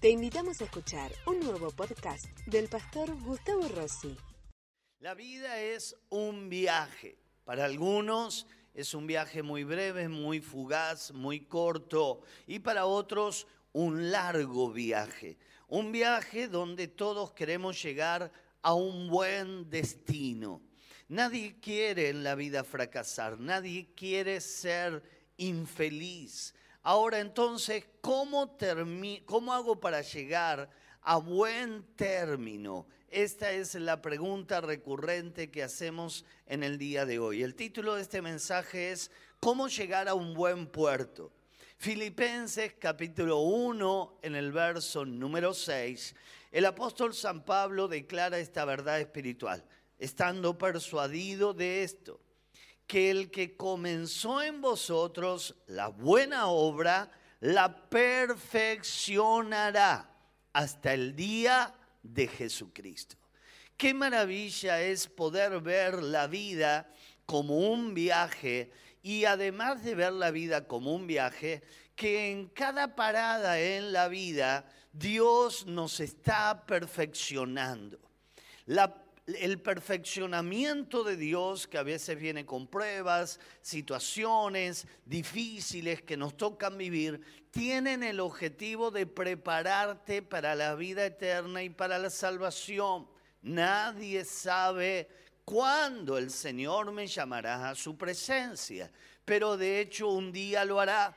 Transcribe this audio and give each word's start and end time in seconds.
Te 0.00 0.08
invitamos 0.08 0.62
a 0.62 0.64
escuchar 0.64 1.12
un 1.26 1.40
nuevo 1.40 1.70
podcast 1.72 2.24
del 2.46 2.70
pastor 2.70 3.14
Gustavo 3.20 3.68
Rossi. 3.68 4.16
La 4.98 5.12
vida 5.12 5.60
es 5.60 5.94
un 6.08 6.48
viaje. 6.48 7.18
Para 7.44 7.66
algunos 7.66 8.46
es 8.72 8.94
un 8.94 9.06
viaje 9.06 9.42
muy 9.42 9.62
breve, 9.62 10.08
muy 10.08 10.40
fugaz, 10.40 11.12
muy 11.12 11.40
corto 11.40 12.22
y 12.46 12.60
para 12.60 12.86
otros 12.86 13.46
un 13.74 14.10
largo 14.10 14.72
viaje. 14.72 15.36
Un 15.68 15.92
viaje 15.92 16.48
donde 16.48 16.88
todos 16.88 17.32
queremos 17.32 17.82
llegar 17.82 18.32
a 18.62 18.72
un 18.72 19.10
buen 19.10 19.68
destino. 19.68 20.62
Nadie 21.08 21.60
quiere 21.60 22.08
en 22.08 22.24
la 22.24 22.36
vida 22.36 22.64
fracasar, 22.64 23.38
nadie 23.38 23.92
quiere 23.94 24.40
ser 24.40 25.02
infeliz. 25.36 26.54
Ahora 26.82 27.20
entonces, 27.20 27.84
¿cómo, 28.00 28.56
¿cómo 29.26 29.52
hago 29.52 29.80
para 29.80 30.00
llegar 30.00 30.70
a 31.02 31.16
buen 31.18 31.84
término? 31.94 32.86
Esta 33.10 33.52
es 33.52 33.74
la 33.74 34.00
pregunta 34.00 34.62
recurrente 34.62 35.50
que 35.50 35.62
hacemos 35.62 36.24
en 36.46 36.62
el 36.62 36.78
día 36.78 37.04
de 37.04 37.18
hoy. 37.18 37.42
El 37.42 37.54
título 37.54 37.96
de 37.96 38.02
este 38.02 38.22
mensaje 38.22 38.92
es 38.92 39.10
¿Cómo 39.40 39.68
llegar 39.68 40.08
a 40.08 40.14
un 40.14 40.32
buen 40.32 40.66
puerto? 40.66 41.30
Filipenses 41.76 42.74
capítulo 42.78 43.40
1 43.40 44.20
en 44.22 44.34
el 44.34 44.50
verso 44.50 45.04
número 45.04 45.52
6, 45.52 46.14
el 46.50 46.64
apóstol 46.64 47.14
San 47.14 47.44
Pablo 47.44 47.88
declara 47.88 48.38
esta 48.38 48.64
verdad 48.64 49.00
espiritual, 49.00 49.64
estando 49.98 50.56
persuadido 50.56 51.52
de 51.54 51.82
esto 51.82 52.20
que 52.90 53.08
el 53.08 53.30
que 53.30 53.56
comenzó 53.56 54.42
en 54.42 54.60
vosotros 54.60 55.54
la 55.68 55.86
buena 55.86 56.48
obra, 56.48 57.08
la 57.38 57.88
perfeccionará 57.88 60.10
hasta 60.52 60.92
el 60.92 61.14
día 61.14 61.72
de 62.02 62.26
Jesucristo. 62.26 63.14
Qué 63.76 63.94
maravilla 63.94 64.82
es 64.82 65.06
poder 65.06 65.60
ver 65.60 66.02
la 66.02 66.26
vida 66.26 66.92
como 67.26 67.58
un 67.58 67.94
viaje 67.94 68.72
y 69.04 69.24
además 69.24 69.84
de 69.84 69.94
ver 69.94 70.14
la 70.14 70.32
vida 70.32 70.66
como 70.66 70.92
un 70.92 71.06
viaje, 71.06 71.62
que 71.94 72.32
en 72.32 72.48
cada 72.48 72.96
parada 72.96 73.60
en 73.60 73.92
la 73.92 74.08
vida 74.08 74.68
Dios 74.92 75.64
nos 75.64 76.00
está 76.00 76.66
perfeccionando. 76.66 78.00
La 78.66 78.92
el 79.36 79.60
perfeccionamiento 79.60 81.04
de 81.04 81.16
Dios, 81.16 81.66
que 81.66 81.78
a 81.78 81.82
veces 81.82 82.18
viene 82.18 82.46
con 82.46 82.66
pruebas, 82.66 83.40
situaciones 83.60 84.86
difíciles 85.04 86.02
que 86.02 86.16
nos 86.16 86.36
tocan 86.36 86.78
vivir, 86.78 87.20
tienen 87.50 88.02
el 88.02 88.20
objetivo 88.20 88.90
de 88.90 89.06
prepararte 89.06 90.22
para 90.22 90.54
la 90.54 90.74
vida 90.74 91.04
eterna 91.04 91.62
y 91.62 91.70
para 91.70 91.98
la 91.98 92.10
salvación. 92.10 93.08
Nadie 93.42 94.24
sabe 94.24 95.08
cuándo 95.44 96.18
el 96.18 96.30
Señor 96.30 96.92
me 96.92 97.06
llamará 97.06 97.70
a 97.70 97.74
su 97.74 97.96
presencia, 97.96 98.90
pero 99.24 99.56
de 99.56 99.80
hecho 99.80 100.08
un 100.08 100.32
día 100.32 100.64
lo 100.64 100.80
hará. 100.80 101.16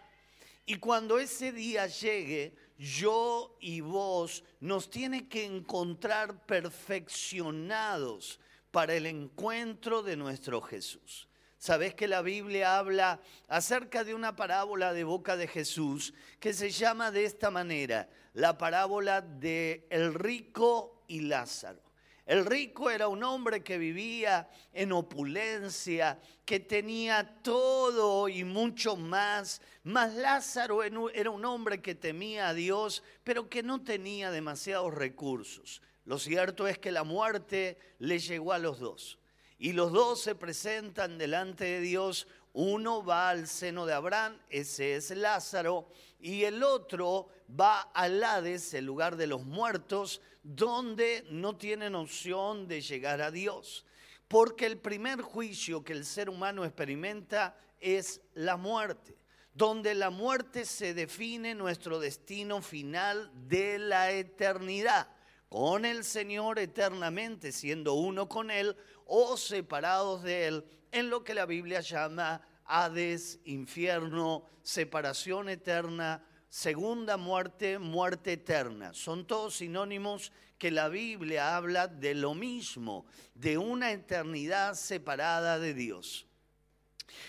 Y 0.65 0.75
cuando 0.75 1.19
ese 1.19 1.51
día 1.51 1.87
llegue, 1.87 2.55
yo 2.77 3.57
y 3.59 3.81
vos 3.81 4.43
nos 4.59 4.89
tiene 4.89 5.27
que 5.27 5.45
encontrar 5.45 6.45
perfeccionados 6.45 8.39
para 8.71 8.95
el 8.95 9.05
encuentro 9.05 10.01
de 10.03 10.15
nuestro 10.17 10.61
Jesús. 10.61 11.27
Sabes 11.57 11.93
que 11.95 12.09
la 12.09 12.21
Biblia 12.21 12.77
habla 12.77 13.21
acerca 13.47 14.03
de 14.03 14.13
una 14.13 14.35
parábola 14.35 14.91
de 14.91 15.05
boca 15.05 15.37
de 15.37 15.47
Jesús 15.47 16.13
que 16.39 16.53
se 16.53 16.71
llama 16.71 17.09
de 17.11 17.23
esta 17.23 17.51
manera, 17.51 18.09
la 18.33 18.57
parábola 18.57 19.21
de 19.21 19.87
el 19.89 20.13
rico 20.13 21.03
y 21.07 21.21
Lázaro. 21.21 21.92
El 22.25 22.45
rico 22.45 22.89
era 22.89 23.09
un 23.09 23.21
hombre 23.23 23.63
que 23.63 23.77
vivía 23.77 24.49
en 24.71 24.93
opulencia, 24.93 26.19
que 26.45 26.61
tenía 26.61 27.41
todo 27.41 28.29
y 28.29 28.45
mucho 28.45 28.95
más. 28.95 29.61
Mas 29.83 30.13
Lázaro 30.13 30.83
era 30.83 31.29
un 31.29 31.43
hombre 31.43 31.81
que 31.81 31.95
temía 31.95 32.47
a 32.47 32.53
Dios, 32.53 33.03
pero 33.25 33.49
que 33.49 33.61
no 33.61 33.83
tenía 33.83 34.31
demasiados 34.31 34.93
recursos. 34.93 35.81
Lo 36.05 36.17
cierto 36.17 36.67
es 36.67 36.77
que 36.77 36.91
la 36.91 37.03
muerte 37.03 37.77
le 37.99 38.19
llegó 38.19 38.53
a 38.53 38.59
los 38.59 38.79
dos. 38.79 39.19
Y 39.57 39.73
los 39.73 39.91
dos 39.91 40.21
se 40.21 40.35
presentan 40.35 41.17
delante 41.17 41.65
de 41.65 41.81
Dios. 41.81 42.27
Uno 42.53 43.03
va 43.03 43.29
al 43.29 43.47
seno 43.47 43.87
de 43.87 43.93
Abraham, 43.93 44.37
ese 44.49 44.95
es 44.95 45.09
Lázaro, 45.09 45.89
y 46.19 46.43
el 46.43 46.61
otro 46.61 47.29
va 47.59 47.81
al 47.81 48.23
Hades, 48.23 48.75
el 48.75 48.85
lugar 48.85 49.15
de 49.17 49.25
los 49.25 49.43
muertos, 49.43 50.21
donde 50.43 51.25
no 51.31 51.57
tienen 51.57 51.95
opción 51.95 52.67
de 52.67 52.81
llegar 52.81 53.21
a 53.21 53.31
Dios. 53.31 53.85
Porque 54.27 54.67
el 54.67 54.77
primer 54.77 55.21
juicio 55.21 55.83
que 55.83 55.93
el 55.93 56.05
ser 56.05 56.29
humano 56.29 56.63
experimenta 56.63 57.57
es 57.79 58.21
la 58.35 58.55
muerte, 58.55 59.17
donde 59.53 59.95
la 59.95 60.11
muerte 60.11 60.65
se 60.65 60.93
define 60.93 61.55
nuestro 61.55 61.99
destino 61.99 62.61
final 62.61 63.31
de 63.47 63.79
la 63.79 64.11
eternidad, 64.11 65.07
con 65.49 65.85
el 65.85 66.03
Señor 66.03 66.59
eternamente 66.59 67.51
siendo 67.51 67.93
uno 67.93 68.29
con 68.29 68.49
Él 68.49 68.75
o 69.05 69.37
separados 69.37 70.23
de 70.23 70.47
Él, 70.47 70.65
en 70.91 71.09
lo 71.09 71.23
que 71.23 71.33
la 71.33 71.45
Biblia 71.45 71.81
llama 71.81 72.41
Hades, 72.65 73.39
infierno, 73.45 74.45
separación 74.61 75.49
eterna, 75.49 76.25
segunda 76.49 77.17
muerte, 77.17 77.79
muerte 77.79 78.33
eterna. 78.33 78.93
Son 78.93 79.25
todos 79.25 79.55
sinónimos 79.55 80.31
que 80.57 80.71
la 80.71 80.87
Biblia 80.87 81.57
habla 81.57 81.87
de 81.87 82.13
lo 82.13 82.33
mismo, 82.35 83.05
de 83.33 83.57
una 83.57 83.91
eternidad 83.91 84.75
separada 84.75 85.59
de 85.59 85.73
Dios. 85.73 86.27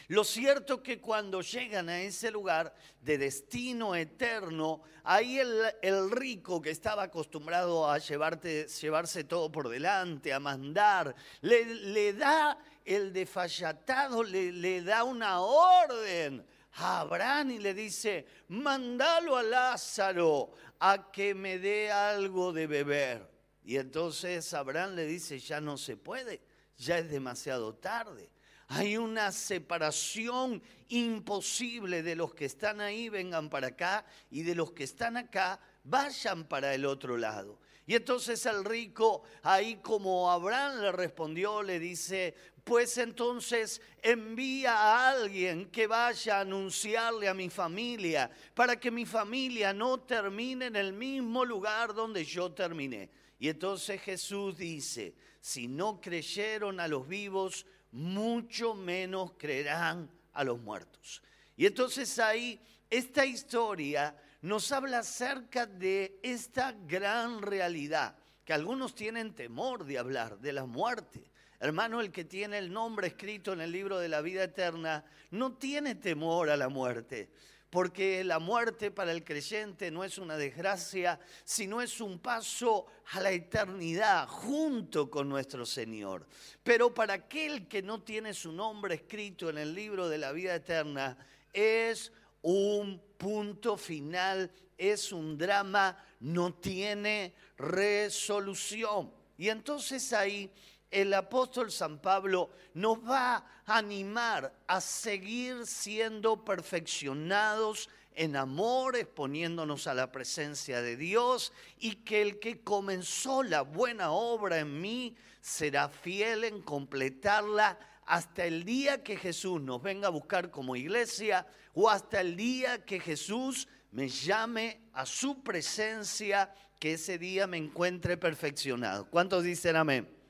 Lo 0.08 0.24
cierto 0.24 0.82
que 0.82 1.00
cuando 1.00 1.40
llegan 1.40 1.88
a 1.88 2.00
ese 2.00 2.30
lugar 2.30 2.74
de 3.00 3.18
destino 3.18 3.94
eterno, 3.94 4.82
ahí 5.02 5.38
el, 5.38 6.10
rico 6.10 6.60
que 6.60 6.70
estaba 6.70 7.04
acostumbrado 7.04 7.90
a 7.90 7.98
llevarse 7.98 9.24
todo 9.24 9.50
por 9.50 9.68
delante, 9.68 10.32
a 10.32 10.40
mandar, 10.40 11.14
le, 11.40 12.12
da 12.12 12.58
el 12.84 13.12
desfallatado, 13.12 14.22
le, 14.22 14.52
le 14.52 14.82
da 14.82 15.04
una 15.04 15.40
orden 15.40 16.44
a 16.74 17.00
Abraham 17.00 17.52
y 17.52 17.58
le 17.58 17.74
dice, 17.74 18.26
mandalo 18.48 19.36
a 19.36 19.42
Lázaro 19.42 20.52
a 20.80 21.10
que 21.10 21.34
me 21.34 21.58
dé 21.58 21.90
algo 21.90 22.52
de 22.52 22.66
beber. 22.66 23.34
Y 23.64 23.76
entonces 23.76 24.52
Abraham 24.52 24.94
le 24.94 25.06
dice, 25.06 25.38
ya 25.38 25.60
no 25.60 25.78
se 25.78 25.96
puede, 25.96 26.40
ya 26.76 26.98
es 26.98 27.10
demasiado 27.10 27.74
tarde. 27.74 28.28
Hay 28.76 28.96
una 28.96 29.30
separación 29.30 30.60
imposible 30.88 32.02
de 32.02 32.16
los 32.16 32.34
que 32.34 32.46
están 32.46 32.80
ahí, 32.80 33.08
vengan 33.08 33.48
para 33.48 33.68
acá, 33.68 34.04
y 34.32 34.42
de 34.42 34.56
los 34.56 34.72
que 34.72 34.82
están 34.82 35.16
acá, 35.16 35.60
vayan 35.84 36.42
para 36.48 36.74
el 36.74 36.84
otro 36.84 37.16
lado. 37.16 37.60
Y 37.86 37.94
entonces 37.94 38.44
el 38.46 38.64
rico, 38.64 39.22
ahí 39.44 39.76
como 39.76 40.28
Abraham 40.28 40.80
le 40.80 40.90
respondió, 40.90 41.62
le 41.62 41.78
dice, 41.78 42.34
pues 42.64 42.98
entonces 42.98 43.80
envía 44.02 44.74
a 44.74 45.10
alguien 45.10 45.66
que 45.66 45.86
vaya 45.86 46.38
a 46.38 46.40
anunciarle 46.40 47.28
a 47.28 47.34
mi 47.34 47.50
familia, 47.50 48.28
para 48.54 48.80
que 48.80 48.90
mi 48.90 49.06
familia 49.06 49.72
no 49.72 50.00
termine 50.00 50.66
en 50.66 50.74
el 50.74 50.92
mismo 50.92 51.44
lugar 51.44 51.94
donde 51.94 52.24
yo 52.24 52.50
terminé. 52.50 53.08
Y 53.38 53.50
entonces 53.50 54.00
Jesús 54.00 54.56
dice, 54.56 55.14
si 55.40 55.68
no 55.68 56.00
creyeron 56.00 56.80
a 56.80 56.88
los 56.88 57.06
vivos, 57.06 57.66
mucho 57.94 58.74
menos 58.74 59.34
creerán 59.38 60.10
a 60.32 60.42
los 60.42 60.60
muertos. 60.60 61.22
Y 61.56 61.64
entonces 61.64 62.18
ahí 62.18 62.60
esta 62.90 63.24
historia 63.24 64.16
nos 64.42 64.72
habla 64.72 64.98
acerca 64.98 65.64
de 65.64 66.18
esta 66.22 66.72
gran 66.72 67.40
realidad, 67.40 68.16
que 68.44 68.52
algunos 68.52 68.96
tienen 68.96 69.32
temor 69.32 69.84
de 69.84 69.98
hablar, 69.98 70.40
de 70.40 70.52
la 70.52 70.66
muerte. 70.66 71.30
Hermano, 71.60 72.00
el 72.00 72.10
que 72.10 72.24
tiene 72.24 72.58
el 72.58 72.72
nombre 72.72 73.06
escrito 73.06 73.52
en 73.52 73.60
el 73.60 73.70
libro 73.70 73.98
de 73.98 74.08
la 74.08 74.20
vida 74.20 74.42
eterna 74.42 75.04
no 75.30 75.54
tiene 75.54 75.94
temor 75.94 76.50
a 76.50 76.56
la 76.56 76.68
muerte, 76.68 77.30
porque 77.74 78.22
la 78.22 78.38
muerte 78.38 78.92
para 78.92 79.10
el 79.10 79.24
creyente 79.24 79.90
no 79.90 80.04
es 80.04 80.18
una 80.18 80.36
desgracia, 80.36 81.18
sino 81.42 81.82
es 81.82 82.00
un 82.00 82.20
paso 82.20 82.86
a 83.10 83.20
la 83.20 83.32
eternidad 83.32 84.28
junto 84.28 85.10
con 85.10 85.28
nuestro 85.28 85.66
Señor. 85.66 86.24
Pero 86.62 86.94
para 86.94 87.14
aquel 87.14 87.66
que 87.66 87.82
no 87.82 88.00
tiene 88.00 88.32
su 88.32 88.52
nombre 88.52 88.94
escrito 88.94 89.50
en 89.50 89.58
el 89.58 89.74
libro 89.74 90.08
de 90.08 90.18
la 90.18 90.30
vida 90.30 90.54
eterna, 90.54 91.18
es 91.52 92.12
un 92.42 93.02
punto 93.18 93.76
final, 93.76 94.52
es 94.78 95.10
un 95.10 95.36
drama, 95.36 95.98
no 96.20 96.54
tiene 96.54 97.34
resolución. 97.58 99.12
Y 99.36 99.48
entonces 99.48 100.12
ahí 100.12 100.48
el 100.94 101.12
apóstol 101.12 101.72
San 101.72 101.98
Pablo 101.98 102.50
nos 102.74 102.98
va 102.98 103.44
a 103.66 103.76
animar 103.78 104.54
a 104.68 104.80
seguir 104.80 105.66
siendo 105.66 106.44
perfeccionados 106.44 107.90
en 108.14 108.36
amor, 108.36 108.94
exponiéndonos 108.94 109.88
a 109.88 109.94
la 109.94 110.12
presencia 110.12 110.82
de 110.82 110.96
Dios 110.96 111.52
y 111.80 111.96
que 111.96 112.22
el 112.22 112.38
que 112.38 112.62
comenzó 112.62 113.42
la 113.42 113.62
buena 113.62 114.12
obra 114.12 114.60
en 114.60 114.80
mí 114.80 115.16
será 115.40 115.88
fiel 115.88 116.44
en 116.44 116.62
completarla 116.62 117.76
hasta 118.06 118.44
el 118.44 118.64
día 118.64 119.02
que 119.02 119.16
Jesús 119.16 119.60
nos 119.60 119.82
venga 119.82 120.06
a 120.06 120.12
buscar 120.12 120.52
como 120.52 120.76
iglesia 120.76 121.44
o 121.72 121.90
hasta 121.90 122.20
el 122.20 122.36
día 122.36 122.84
que 122.84 123.00
Jesús 123.00 123.66
me 123.90 124.08
llame 124.08 124.80
a 124.92 125.06
su 125.06 125.42
presencia, 125.42 126.54
que 126.78 126.92
ese 126.92 127.18
día 127.18 127.48
me 127.48 127.56
encuentre 127.56 128.16
perfeccionado. 128.16 129.10
¿Cuántos 129.10 129.42
dicen 129.42 129.74
amén? 129.74 130.23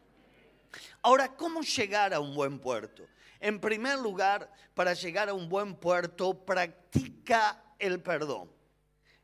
Ahora, 1.02 1.34
¿cómo 1.36 1.62
llegar 1.62 2.14
a 2.14 2.20
un 2.20 2.34
buen 2.34 2.58
puerto? 2.58 3.06
En 3.40 3.60
primer 3.60 3.98
lugar, 3.98 4.50
para 4.74 4.94
llegar 4.94 5.28
a 5.28 5.34
un 5.34 5.48
buen 5.48 5.74
puerto, 5.74 6.44
practica 6.44 7.62
el 7.78 8.00
perdón. 8.00 8.50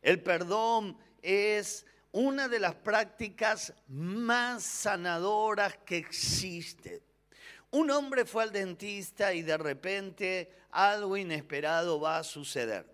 El 0.02 0.22
perdón 0.22 0.98
es 1.22 1.86
una 2.12 2.48
de 2.48 2.58
las 2.58 2.74
prácticas 2.74 3.72
más 3.88 4.62
sanadoras 4.62 5.78
que 5.84 5.96
existe. 5.96 7.02
Un 7.70 7.90
hombre 7.90 8.24
fue 8.24 8.42
al 8.42 8.52
dentista 8.52 9.32
y 9.32 9.42
de 9.42 9.56
repente 9.56 10.52
algo 10.70 11.16
inesperado 11.16 12.00
va 12.00 12.18
a 12.18 12.24
suceder. 12.24 12.84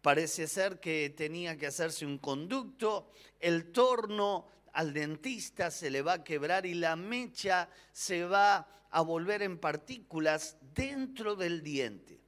Parece 0.00 0.46
ser 0.46 0.80
que 0.80 1.10
tenía 1.10 1.56
que 1.56 1.66
hacerse 1.66 2.06
un 2.06 2.18
conducto, 2.18 3.10
el 3.40 3.72
torno 3.72 4.46
al 4.72 4.92
dentista 4.92 5.70
se 5.70 5.90
le 5.90 6.02
va 6.02 6.14
a 6.14 6.24
quebrar 6.24 6.66
y 6.66 6.74
la 6.74 6.96
mecha 6.96 7.68
se 7.92 8.24
va 8.24 8.68
a 8.90 9.00
volver 9.02 9.42
en 9.42 9.58
partículas 9.58 10.56
dentro 10.74 11.36
del 11.36 11.62
diente 11.62 12.22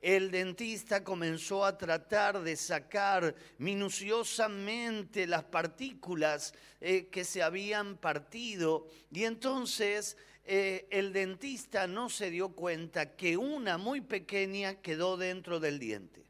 el 0.00 0.30
dentista 0.30 1.02
comenzó 1.02 1.64
a 1.64 1.76
tratar 1.76 2.40
de 2.42 2.56
sacar 2.56 3.34
minuciosamente 3.58 5.26
las 5.26 5.44
partículas 5.44 6.54
eh, 6.80 7.08
que 7.08 7.24
se 7.24 7.42
habían 7.42 7.96
partido 7.96 8.86
y 9.10 9.24
entonces 9.24 10.16
eh, 10.44 10.86
el 10.90 11.12
dentista 11.12 11.88
no 11.88 12.08
se 12.10 12.30
dio 12.30 12.50
cuenta 12.50 13.16
que 13.16 13.36
una 13.36 13.76
muy 13.76 14.00
pequeña 14.00 14.76
quedó 14.76 15.16
dentro 15.16 15.58
del 15.58 15.80
diente. 15.80 16.24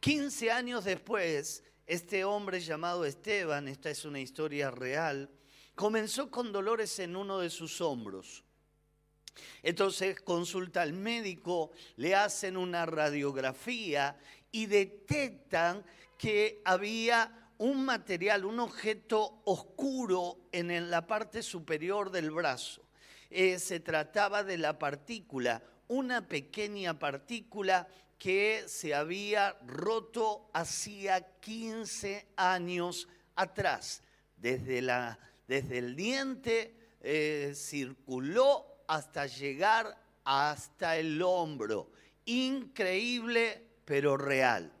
15 0.00 0.50
años 0.50 0.84
después, 0.84 1.62
este 1.86 2.24
hombre 2.24 2.60
llamado 2.60 3.04
Esteban, 3.04 3.68
esta 3.68 3.90
es 3.90 4.04
una 4.04 4.20
historia 4.20 4.70
real, 4.70 5.30
comenzó 5.74 6.30
con 6.30 6.52
dolores 6.52 6.98
en 6.98 7.16
uno 7.16 7.38
de 7.38 7.50
sus 7.50 7.80
hombros. 7.80 8.44
Entonces 9.62 10.20
consulta 10.20 10.82
al 10.82 10.92
médico, 10.92 11.72
le 11.96 12.14
hacen 12.14 12.56
una 12.56 12.86
radiografía 12.86 14.16
y 14.52 14.66
detectan 14.66 15.84
que 16.16 16.62
había 16.64 17.50
un 17.58 17.84
material, 17.84 18.44
un 18.44 18.60
objeto 18.60 19.42
oscuro 19.44 20.48
en 20.52 20.90
la 20.90 21.06
parte 21.06 21.42
superior 21.42 22.10
del 22.10 22.30
brazo. 22.30 22.82
Eh, 23.30 23.58
se 23.58 23.80
trataba 23.80 24.44
de 24.44 24.58
la 24.58 24.78
partícula, 24.78 25.62
una 25.88 26.28
pequeña 26.28 26.98
partícula 26.98 27.88
que 28.24 28.64
se 28.68 28.94
había 28.94 29.54
roto 29.66 30.48
hacía 30.54 31.38
15 31.40 32.28
años 32.36 33.06
atrás. 33.36 34.00
Desde, 34.38 34.80
la, 34.80 35.18
desde 35.46 35.76
el 35.76 35.94
diente 35.94 36.74
eh, 37.02 37.52
circuló 37.54 38.64
hasta 38.88 39.26
llegar 39.26 39.94
hasta 40.24 40.96
el 40.96 41.20
hombro. 41.20 41.90
Increíble, 42.24 43.62
pero 43.84 44.16
real. 44.16 44.72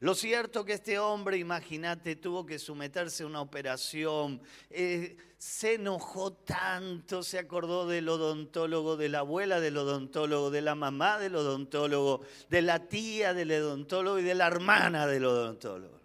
Lo 0.00 0.14
cierto 0.14 0.64
que 0.64 0.74
este 0.74 0.98
hombre, 0.98 1.38
imagínate, 1.38 2.16
tuvo 2.16 2.46
que 2.46 2.58
someterse 2.58 3.24
a 3.24 3.26
una 3.26 3.40
operación, 3.40 4.40
eh, 4.70 5.16
se 5.36 5.74
enojó 5.74 6.32
tanto, 6.32 7.22
se 7.22 7.38
acordó 7.38 7.86
del 7.86 8.08
odontólogo, 8.08 8.96
de 8.96 9.08
la 9.08 9.20
abuela 9.20 9.60
del 9.60 9.76
odontólogo, 9.76 10.50
de 10.50 10.62
la 10.62 10.74
mamá 10.74 11.18
del 11.18 11.34
odontólogo, 11.34 12.20
de 12.48 12.62
la 12.62 12.86
tía 12.86 13.34
del 13.34 13.50
odontólogo 13.50 14.18
y 14.20 14.22
de 14.22 14.34
la 14.34 14.46
hermana 14.46 15.06
del 15.06 15.24
odontólogo. 15.24 15.98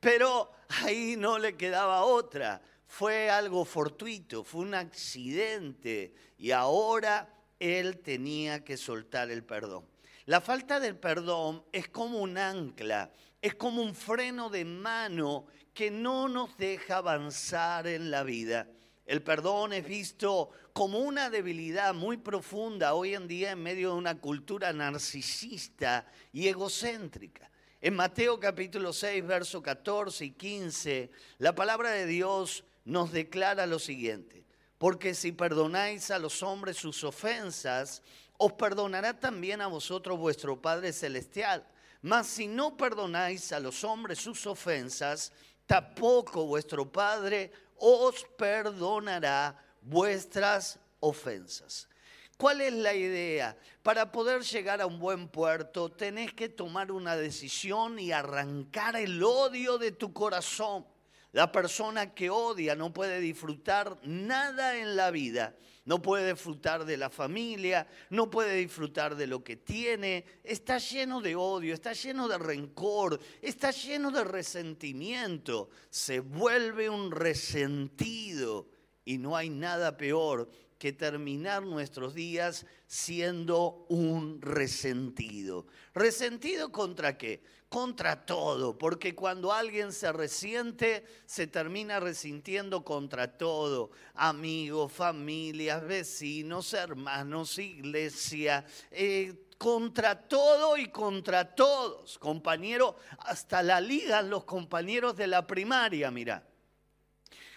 Pero 0.00 0.50
ahí 0.82 1.16
no 1.16 1.38
le 1.38 1.56
quedaba 1.56 2.04
otra 2.04 2.62
fue 2.94 3.28
algo 3.28 3.64
fortuito, 3.64 4.44
fue 4.44 4.60
un 4.60 4.74
accidente 4.74 6.14
y 6.38 6.52
ahora 6.52 7.28
él 7.58 7.98
tenía 7.98 8.62
que 8.62 8.76
soltar 8.76 9.32
el 9.32 9.42
perdón. 9.42 9.84
La 10.26 10.40
falta 10.40 10.80
del 10.80 10.96
perdón 10.96 11.62
es 11.70 11.88
como 11.88 12.18
un 12.18 12.38
ancla, 12.38 13.12
es 13.42 13.54
como 13.56 13.82
un 13.82 13.94
freno 13.94 14.48
de 14.48 14.64
mano 14.64 15.46
que 15.74 15.90
no 15.90 16.28
nos 16.28 16.56
deja 16.56 16.96
avanzar 16.96 17.86
en 17.86 18.10
la 18.10 18.22
vida. 18.22 18.66
El 19.04 19.22
perdón 19.22 19.74
es 19.74 19.86
visto 19.86 20.48
como 20.72 21.00
una 21.00 21.28
debilidad 21.28 21.92
muy 21.92 22.16
profunda 22.16 22.94
hoy 22.94 23.14
en 23.14 23.28
día 23.28 23.50
en 23.50 23.62
medio 23.62 23.90
de 23.90 23.96
una 23.96 24.18
cultura 24.18 24.72
narcisista 24.72 26.06
y 26.32 26.48
egocéntrica. 26.48 27.50
En 27.82 27.94
Mateo 27.94 28.40
capítulo 28.40 28.94
6, 28.94 29.26
verso 29.26 29.62
14 29.62 30.24
y 30.24 30.30
15, 30.30 31.10
la 31.36 31.54
palabra 31.54 31.90
de 31.90 32.06
Dios 32.06 32.64
nos 32.86 33.12
declara 33.12 33.66
lo 33.66 33.78
siguiente, 33.78 34.46
porque 34.78 35.12
si 35.12 35.32
perdonáis 35.32 36.10
a 36.10 36.18
los 36.18 36.42
hombres 36.42 36.78
sus 36.78 37.04
ofensas, 37.04 38.02
os 38.36 38.52
perdonará 38.52 39.18
también 39.18 39.60
a 39.60 39.66
vosotros 39.66 40.18
vuestro 40.18 40.60
Padre 40.60 40.92
Celestial. 40.92 41.66
Mas 42.02 42.26
si 42.26 42.46
no 42.46 42.76
perdonáis 42.76 43.52
a 43.52 43.60
los 43.60 43.82
hombres 43.84 44.18
sus 44.18 44.46
ofensas, 44.46 45.32
tampoco 45.66 46.46
vuestro 46.46 46.90
Padre 46.90 47.50
os 47.76 48.24
perdonará 48.36 49.56
vuestras 49.80 50.78
ofensas. 51.00 51.88
¿Cuál 52.36 52.60
es 52.62 52.72
la 52.72 52.94
idea? 52.94 53.56
Para 53.82 54.10
poder 54.10 54.42
llegar 54.42 54.80
a 54.80 54.86
un 54.86 54.98
buen 54.98 55.28
puerto, 55.28 55.90
tenés 55.90 56.32
que 56.32 56.48
tomar 56.48 56.90
una 56.90 57.16
decisión 57.16 57.98
y 57.98 58.10
arrancar 58.10 58.96
el 58.96 59.22
odio 59.22 59.78
de 59.78 59.92
tu 59.92 60.12
corazón. 60.12 60.84
La 61.32 61.52
persona 61.52 62.12
que 62.12 62.30
odia 62.30 62.74
no 62.74 62.92
puede 62.92 63.20
disfrutar 63.20 63.98
nada 64.02 64.76
en 64.78 64.96
la 64.96 65.10
vida. 65.10 65.54
No 65.84 66.00
puede 66.00 66.32
disfrutar 66.32 66.86
de 66.86 66.96
la 66.96 67.10
familia, 67.10 67.86
no 68.08 68.30
puede 68.30 68.56
disfrutar 68.56 69.16
de 69.16 69.26
lo 69.26 69.44
que 69.44 69.56
tiene. 69.56 70.24
Está 70.42 70.78
lleno 70.78 71.20
de 71.20 71.36
odio, 71.36 71.74
está 71.74 71.92
lleno 71.92 72.26
de 72.26 72.38
rencor, 72.38 73.20
está 73.42 73.70
lleno 73.70 74.10
de 74.10 74.24
resentimiento. 74.24 75.68
Se 75.90 76.20
vuelve 76.20 76.88
un 76.88 77.10
resentido 77.10 78.66
y 79.04 79.18
no 79.18 79.36
hay 79.36 79.50
nada 79.50 79.96
peor 79.98 80.48
que 80.78 80.92
terminar 80.92 81.62
nuestros 81.62 82.14
días 82.14 82.66
siendo 82.86 83.86
un 83.88 84.40
resentido. 84.40 85.66
¿Resentido 85.94 86.72
contra 86.72 87.18
qué? 87.18 87.42
Contra 87.74 88.24
todo, 88.24 88.78
porque 88.78 89.16
cuando 89.16 89.52
alguien 89.52 89.92
se 89.92 90.12
resiente, 90.12 91.04
se 91.26 91.48
termina 91.48 91.98
resintiendo 91.98 92.84
contra 92.84 93.36
todo. 93.36 93.90
Amigos, 94.14 94.92
familias, 94.92 95.84
vecinos, 95.84 96.72
hermanos, 96.72 97.58
iglesia, 97.58 98.64
eh, 98.92 99.48
contra 99.58 100.28
todo 100.28 100.76
y 100.76 100.86
contra 100.86 101.52
todos. 101.56 102.16
Compañero, 102.20 102.94
hasta 103.18 103.60
la 103.60 103.80
ligan 103.80 104.30
los 104.30 104.44
compañeros 104.44 105.16
de 105.16 105.26
la 105.26 105.44
primaria, 105.44 106.12
mira. 106.12 106.46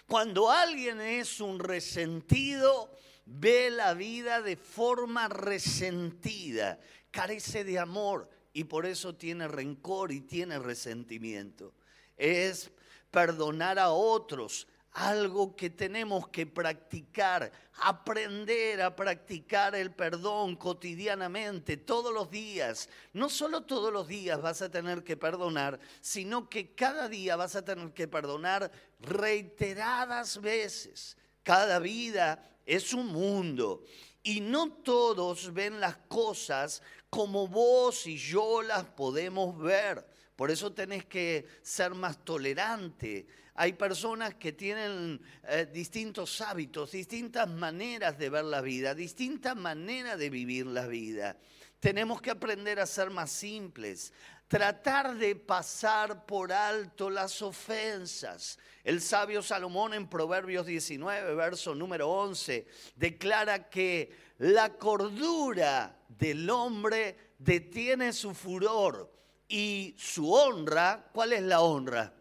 Cuando 0.08 0.50
alguien 0.50 1.00
es 1.00 1.40
un 1.40 1.60
resentido, 1.60 2.90
ve 3.24 3.70
la 3.70 3.94
vida 3.94 4.42
de 4.42 4.56
forma 4.56 5.28
resentida, 5.28 6.80
carece 7.12 7.62
de 7.62 7.78
amor 7.78 8.28
y 8.58 8.64
por 8.64 8.86
eso 8.86 9.14
tiene 9.14 9.46
rencor 9.46 10.10
y 10.10 10.20
tiene 10.20 10.58
resentimiento. 10.58 11.72
Es 12.16 12.72
perdonar 13.08 13.78
a 13.78 13.90
otros, 13.90 14.66
algo 14.90 15.54
que 15.54 15.70
tenemos 15.70 16.26
que 16.26 16.44
practicar, 16.44 17.52
aprender 17.74 18.82
a 18.82 18.96
practicar 18.96 19.76
el 19.76 19.92
perdón 19.92 20.56
cotidianamente, 20.56 21.76
todos 21.76 22.12
los 22.12 22.32
días. 22.32 22.88
No 23.12 23.28
solo 23.28 23.60
todos 23.60 23.92
los 23.92 24.08
días 24.08 24.42
vas 24.42 24.60
a 24.60 24.72
tener 24.72 25.04
que 25.04 25.16
perdonar, 25.16 25.78
sino 26.00 26.48
que 26.50 26.74
cada 26.74 27.08
día 27.08 27.36
vas 27.36 27.54
a 27.54 27.64
tener 27.64 27.92
que 27.92 28.08
perdonar 28.08 28.72
reiteradas 28.98 30.40
veces. 30.40 31.16
Cada 31.44 31.78
vida 31.78 32.44
es 32.66 32.92
un 32.92 33.06
mundo 33.06 33.84
y 34.28 34.40
no 34.40 34.70
todos 34.70 35.54
ven 35.54 35.80
las 35.80 35.96
cosas 36.08 36.82
como 37.10 37.48
vos 37.48 38.06
y 38.06 38.16
yo 38.16 38.62
las 38.62 38.84
podemos 38.84 39.58
ver. 39.58 40.06
Por 40.36 40.50
eso 40.50 40.72
tenés 40.72 41.04
que 41.04 41.46
ser 41.62 41.94
más 41.94 42.24
tolerante. 42.24 43.26
Hay 43.54 43.72
personas 43.72 44.34
que 44.34 44.52
tienen 44.52 45.20
eh, 45.48 45.66
distintos 45.72 46.40
hábitos, 46.40 46.92
distintas 46.92 47.48
maneras 47.48 48.16
de 48.18 48.30
ver 48.30 48.44
la 48.44 48.60
vida, 48.60 48.94
distintas 48.94 49.56
maneras 49.56 50.16
de 50.16 50.30
vivir 50.30 50.66
la 50.66 50.86
vida. 50.86 51.36
Tenemos 51.80 52.22
que 52.22 52.30
aprender 52.30 52.78
a 52.78 52.86
ser 52.86 53.10
más 53.10 53.30
simples, 53.30 54.12
tratar 54.46 55.16
de 55.16 55.34
pasar 55.34 56.24
por 56.24 56.52
alto 56.52 57.10
las 57.10 57.42
ofensas. 57.42 58.60
El 58.84 59.00
sabio 59.00 59.42
Salomón 59.42 59.92
en 59.92 60.08
Proverbios 60.08 60.66
19, 60.66 61.34
verso 61.34 61.74
número 61.74 62.08
11, 62.08 62.64
declara 62.94 63.68
que 63.68 64.12
la 64.38 64.74
cordura 64.74 65.97
del 66.08 66.48
hombre 66.50 67.34
detiene 67.38 68.12
su 68.12 68.34
furor 68.34 69.12
y 69.46 69.94
su 69.98 70.32
honra, 70.32 71.08
¿cuál 71.12 71.32
es 71.32 71.42
la 71.42 71.60
honra? 71.60 72.12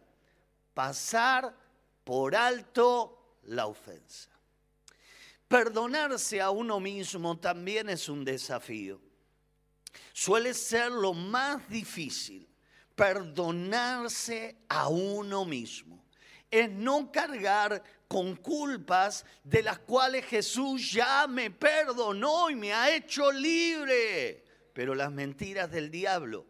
Pasar 0.73 1.55
por 2.03 2.35
alto 2.35 3.39
la 3.43 3.67
ofensa. 3.67 4.29
Perdonarse 5.47 6.41
a 6.41 6.49
uno 6.49 6.79
mismo 6.79 7.37
también 7.37 7.89
es 7.89 8.09
un 8.09 8.23
desafío. 8.23 9.01
Suele 10.13 10.53
ser 10.53 10.91
lo 10.91 11.13
más 11.13 11.67
difícil, 11.69 12.47
perdonarse 12.95 14.57
a 14.67 14.89
uno 14.89 15.45
mismo. 15.45 16.05
Es 16.51 16.69
no 16.69 17.11
cargar 17.11 17.83
con 18.07 18.35
culpas 18.37 19.25
de 19.43 19.63
las 19.63 19.79
cuales 19.79 20.25
Jesús 20.25 20.91
ya 20.91 21.27
me 21.27 21.51
perdonó 21.51 22.49
y 22.49 22.55
me 22.55 22.73
ha 22.73 22.95
hecho 22.95 23.31
libre. 23.31 24.43
Pero 24.73 24.95
las 24.95 25.11
mentiras 25.11 25.71
del 25.71 25.91
diablo 25.91 26.47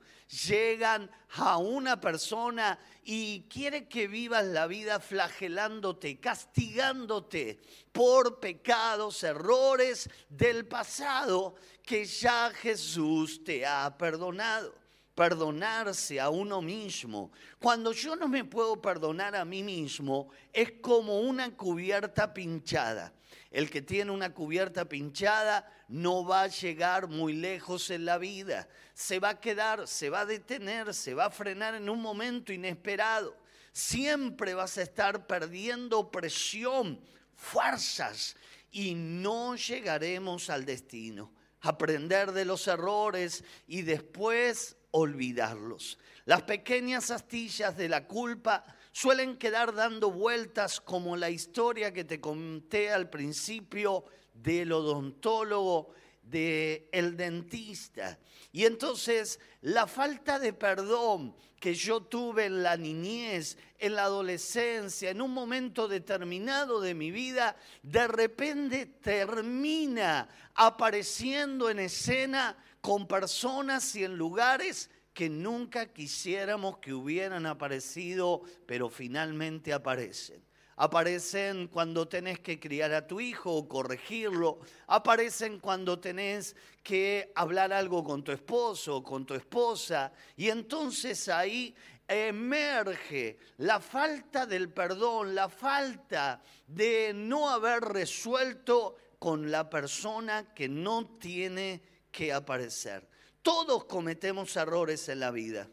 llegan 0.47 1.09
a 1.35 1.57
una 1.57 1.99
persona 2.01 2.77
y 3.03 3.47
quiere 3.49 3.87
que 3.87 4.07
vivas 4.07 4.45
la 4.45 4.67
vida 4.67 4.99
flagelándote, 4.99 6.19
castigándote 6.19 7.59
por 7.91 8.39
pecados, 8.39 9.23
errores 9.23 10.09
del 10.29 10.67
pasado 10.67 11.55
que 11.83 12.05
ya 12.05 12.51
Jesús 12.51 13.43
te 13.43 13.65
ha 13.65 13.97
perdonado. 13.97 14.86
Perdonarse 15.17 16.19
a 16.19 16.29
uno 16.29 16.61
mismo. 16.61 17.31
Cuando 17.57 17.91
yo 17.91 18.15
no 18.15 18.27
me 18.27 18.43
puedo 18.43 18.79
perdonar 18.79 19.35
a 19.35 19.43
mí 19.45 19.63
mismo, 19.63 20.29
es 20.53 20.73
como 20.73 21.21
una 21.21 21.57
cubierta 21.57 22.35
pinchada. 22.35 23.11
El 23.49 23.71
que 23.71 23.81
tiene 23.81 24.11
una 24.11 24.31
cubierta 24.31 24.85
pinchada 24.85 25.67
no 25.87 26.23
va 26.23 26.43
a 26.43 26.47
llegar 26.49 27.07
muy 27.07 27.33
lejos 27.33 27.89
en 27.89 28.05
la 28.05 28.19
vida. 28.19 28.69
Se 28.93 29.17
va 29.17 29.29
a 29.29 29.39
quedar, 29.39 29.87
se 29.87 30.11
va 30.11 30.19
a 30.19 30.25
detener, 30.27 30.93
se 30.93 31.15
va 31.15 31.25
a 31.25 31.31
frenar 31.31 31.73
en 31.73 31.89
un 31.89 31.99
momento 31.99 32.53
inesperado. 32.53 33.35
Siempre 33.71 34.53
vas 34.53 34.77
a 34.77 34.83
estar 34.83 35.25
perdiendo 35.25 36.11
presión, 36.11 37.01
fuerzas 37.35 38.35
y 38.71 38.93
no 38.93 39.55
llegaremos 39.55 40.51
al 40.51 40.63
destino. 40.63 41.33
Aprender 41.61 42.33
de 42.33 42.45
los 42.45 42.67
errores 42.67 43.43
y 43.65 43.81
después 43.81 44.76
olvidarlos. 44.97 45.99
Las 46.25 46.41
pequeñas 46.41 47.11
astillas 47.11 47.77
de 47.77 47.87
la 47.87 48.07
culpa 48.07 48.65
suelen 48.91 49.37
quedar 49.37 49.75
dando 49.75 50.11
vueltas 50.11 50.81
como 50.81 51.15
la 51.15 51.29
historia 51.29 51.93
que 51.93 52.03
te 52.03 52.19
conté 52.19 52.89
al 52.89 53.09
principio 53.09 54.05
del 54.33 54.71
odontólogo, 54.71 55.93
del 56.23 57.15
dentista. 57.15 58.17
Y 58.51 58.65
entonces 58.65 59.39
la 59.61 59.85
falta 59.85 60.39
de 60.39 60.51
perdón 60.51 61.35
que 61.59 61.75
yo 61.75 62.01
tuve 62.01 62.45
en 62.45 62.63
la 62.63 62.75
niñez, 62.75 63.57
en 63.77 63.95
la 63.95 64.03
adolescencia, 64.03 65.11
en 65.11 65.21
un 65.21 65.31
momento 65.31 65.87
determinado 65.87 66.81
de 66.81 66.93
mi 66.93 67.11
vida, 67.11 67.55
de 67.83 68.07
repente 68.07 68.85
termina 68.85 70.27
apareciendo 70.55 71.69
en 71.69 71.79
escena 71.79 72.57
con 72.87 73.05
personas 73.05 73.93
y 73.97 74.05
en 74.05 74.15
lugares 74.15 74.89
que 75.13 75.29
nunca 75.29 75.87
quisiéramos 75.87 76.77
que 76.77 76.93
hubieran 76.93 77.45
aparecido, 77.45 78.43
pero 78.65 78.89
finalmente 78.89 79.73
aparecen. 79.73 80.41
Aparecen 80.77 81.67
cuando 81.67 82.07
tenés 82.07 82.39
que 82.39 82.61
criar 82.61 82.93
a 82.93 83.05
tu 83.05 83.19
hijo 83.19 83.51
o 83.51 83.67
corregirlo. 83.67 84.59
Aparecen 84.87 85.59
cuando 85.59 85.99
tenés 85.99 86.55
que 86.81 87.29
hablar 87.35 87.73
algo 87.73 88.05
con 88.05 88.23
tu 88.23 88.31
esposo 88.31 88.95
o 88.95 89.03
con 89.03 89.25
tu 89.25 89.33
esposa. 89.33 90.13
Y 90.37 90.47
entonces 90.47 91.27
ahí 91.27 91.75
emerge 92.07 93.37
la 93.57 93.81
falta 93.81 94.45
del 94.45 94.69
perdón, 94.69 95.35
la 95.35 95.49
falta 95.49 96.41
de 96.65 97.11
no 97.13 97.49
haber 97.49 97.81
resuelto 97.81 98.95
con 99.19 99.51
la 99.51 99.69
persona 99.69 100.53
que 100.53 100.69
no 100.69 101.17
tiene 101.19 101.96
que 102.11 102.31
aparecer. 102.31 103.07
Todos 103.41 103.85
cometemos 103.85 104.55
errores 104.55 105.07
en 105.09 105.19
la 105.19 105.31
vida. 105.31 105.69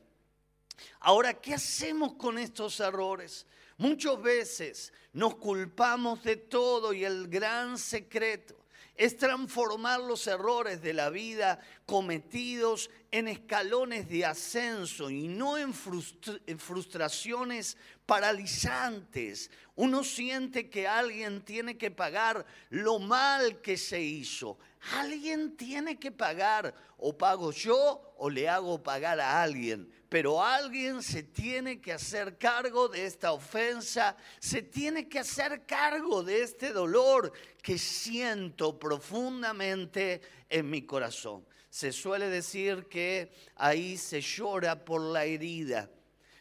Ahora, 1.00 1.34
¿qué 1.34 1.54
hacemos 1.54 2.14
con 2.14 2.38
estos 2.38 2.80
errores? 2.80 3.46
Muchas 3.76 4.20
veces 4.22 4.92
nos 5.12 5.36
culpamos 5.36 6.22
de 6.22 6.36
todo 6.36 6.92
y 6.92 7.04
el 7.04 7.28
gran 7.28 7.78
secreto 7.78 8.63
es 8.96 9.16
transformar 9.16 10.00
los 10.00 10.26
errores 10.26 10.80
de 10.80 10.92
la 10.92 11.10
vida 11.10 11.58
cometidos 11.84 12.90
en 13.10 13.28
escalones 13.28 14.08
de 14.08 14.24
ascenso 14.24 15.10
y 15.10 15.26
no 15.26 15.58
en, 15.58 15.72
frustraciones 15.72 17.76
paralizantes. 18.06 19.50
Uno 19.74 20.04
siente 20.04 20.70
que 20.70 20.86
alguien 20.86 21.44
tiene 21.44 21.76
que 21.76 21.90
pagar 21.90 22.46
lo 22.70 23.00
mal 23.00 23.60
que 23.60 23.76
se 23.76 24.00
hizo. 24.00 24.58
Alguien 24.92 25.56
tiene 25.56 25.98
que 25.98 26.12
pagar, 26.12 26.74
o 26.98 27.16
pago 27.16 27.50
yo 27.50 28.14
o 28.18 28.30
le 28.30 28.48
hago 28.48 28.82
pagar 28.82 29.18
a 29.18 29.42
alguien, 29.42 29.90
pero 30.14 30.40
alguien 30.40 31.02
se 31.02 31.24
tiene 31.24 31.80
que 31.80 31.92
hacer 31.92 32.38
cargo 32.38 32.86
de 32.86 33.04
esta 33.04 33.32
ofensa, 33.32 34.16
se 34.38 34.62
tiene 34.62 35.08
que 35.08 35.18
hacer 35.18 35.66
cargo 35.66 36.22
de 36.22 36.42
este 36.42 36.72
dolor 36.72 37.32
que 37.60 37.78
siento 37.78 38.78
profundamente 38.78 40.20
en 40.48 40.70
mi 40.70 40.82
corazón. 40.82 41.44
Se 41.68 41.90
suele 41.90 42.28
decir 42.28 42.86
que 42.86 43.32
ahí 43.56 43.96
se 43.96 44.20
llora 44.20 44.84
por 44.84 45.00
la 45.00 45.24
herida. 45.24 45.90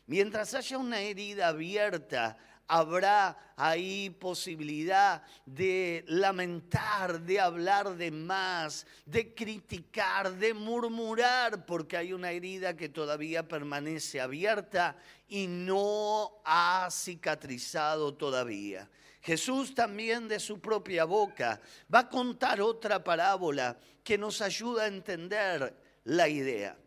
Mientras 0.06 0.54
haya 0.54 0.78
una 0.78 1.00
herida 1.00 1.48
abierta, 1.48 2.38
habrá 2.68 3.38
ahí 3.56 4.10
posibilidad 4.10 5.24
de 5.46 6.04
lamentar, 6.08 7.22
de 7.22 7.40
hablar 7.40 7.96
de 7.96 8.12
más, 8.12 8.86
de 9.06 9.34
criticar, 9.34 10.34
de 10.34 10.54
murmurar, 10.54 11.66
porque 11.66 11.98
hay 11.98 12.14
una 12.14 12.32
herida 12.32 12.76
que 12.76 12.90
todavía 12.90 13.48
permanece 13.48 14.22
abierta 14.22 14.96
y 15.28 15.48
no 15.48 16.42
ha 16.46 16.88
cicatrizado 16.92 18.14
todavía. 18.14 18.90
Jesús 19.22 19.74
también 19.74 20.28
de 20.28 20.40
su 20.40 20.60
propia 20.60 21.06
boca 21.06 21.62
va 21.94 22.00
a 22.00 22.10
contar 22.10 22.60
otra 22.60 23.04
parábola 23.04 23.78
que 24.04 24.18
nos 24.18 24.42
ayuda 24.42 24.84
a 24.84 24.88
entender 24.88 25.74
la 26.04 26.28
idea. 26.28 26.78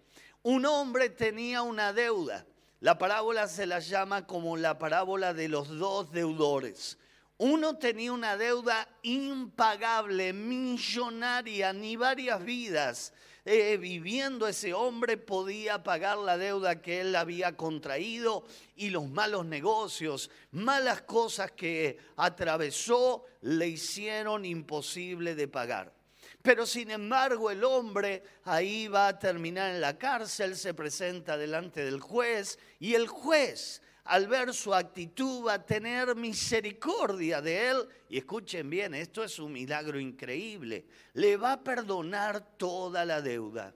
Un 0.42 0.66
hombre 0.66 1.08
tenía 1.10 1.62
una 1.62 1.92
deuda 1.92 2.46
la 2.86 2.96
parábola 2.96 3.48
se 3.48 3.66
la 3.66 3.80
llama 3.80 4.28
como 4.28 4.56
la 4.56 4.78
parábola 4.78 5.34
de 5.34 5.48
los 5.48 5.68
dos 5.76 6.12
deudores. 6.12 6.96
Uno 7.36 7.78
tenía 7.78 8.12
una 8.12 8.36
deuda 8.36 8.88
impagable, 9.02 10.32
millonaria, 10.32 11.72
ni 11.72 11.96
varias 11.96 12.44
vidas. 12.44 13.12
Eh, 13.44 13.76
viviendo 13.76 14.46
ese 14.46 14.72
hombre 14.72 15.16
podía 15.16 15.82
pagar 15.82 16.18
la 16.18 16.38
deuda 16.38 16.80
que 16.80 17.00
él 17.00 17.16
había 17.16 17.56
contraído 17.56 18.44
y 18.76 18.90
los 18.90 19.08
malos 19.08 19.46
negocios, 19.46 20.30
malas 20.52 21.02
cosas 21.02 21.50
que 21.50 21.98
atravesó 22.16 23.24
le 23.40 23.66
hicieron 23.66 24.44
imposible 24.44 25.34
de 25.34 25.48
pagar. 25.48 25.92
Pero 26.42 26.66
sin 26.66 26.90
embargo 26.90 27.50
el 27.50 27.64
hombre 27.64 28.22
ahí 28.44 28.88
va 28.88 29.08
a 29.08 29.18
terminar 29.18 29.74
en 29.74 29.80
la 29.80 29.98
cárcel, 29.98 30.56
se 30.56 30.74
presenta 30.74 31.36
delante 31.36 31.84
del 31.84 32.00
juez 32.00 32.58
y 32.78 32.94
el 32.94 33.08
juez 33.08 33.82
al 34.06 34.28
ver 34.28 34.54
su 34.54 34.72
actitud 34.72 35.46
va 35.46 35.54
a 35.54 35.66
tener 35.66 36.14
misericordia 36.14 37.40
de 37.40 37.70
él. 37.70 37.88
Y 38.08 38.18
escuchen 38.18 38.70
bien, 38.70 38.94
esto 38.94 39.24
es 39.24 39.38
un 39.38 39.52
milagro 39.52 39.98
increíble. 39.98 40.86
Le 41.14 41.36
va 41.36 41.52
a 41.52 41.62
perdonar 41.62 42.56
toda 42.56 43.04
la 43.04 43.20
deuda. 43.20 43.74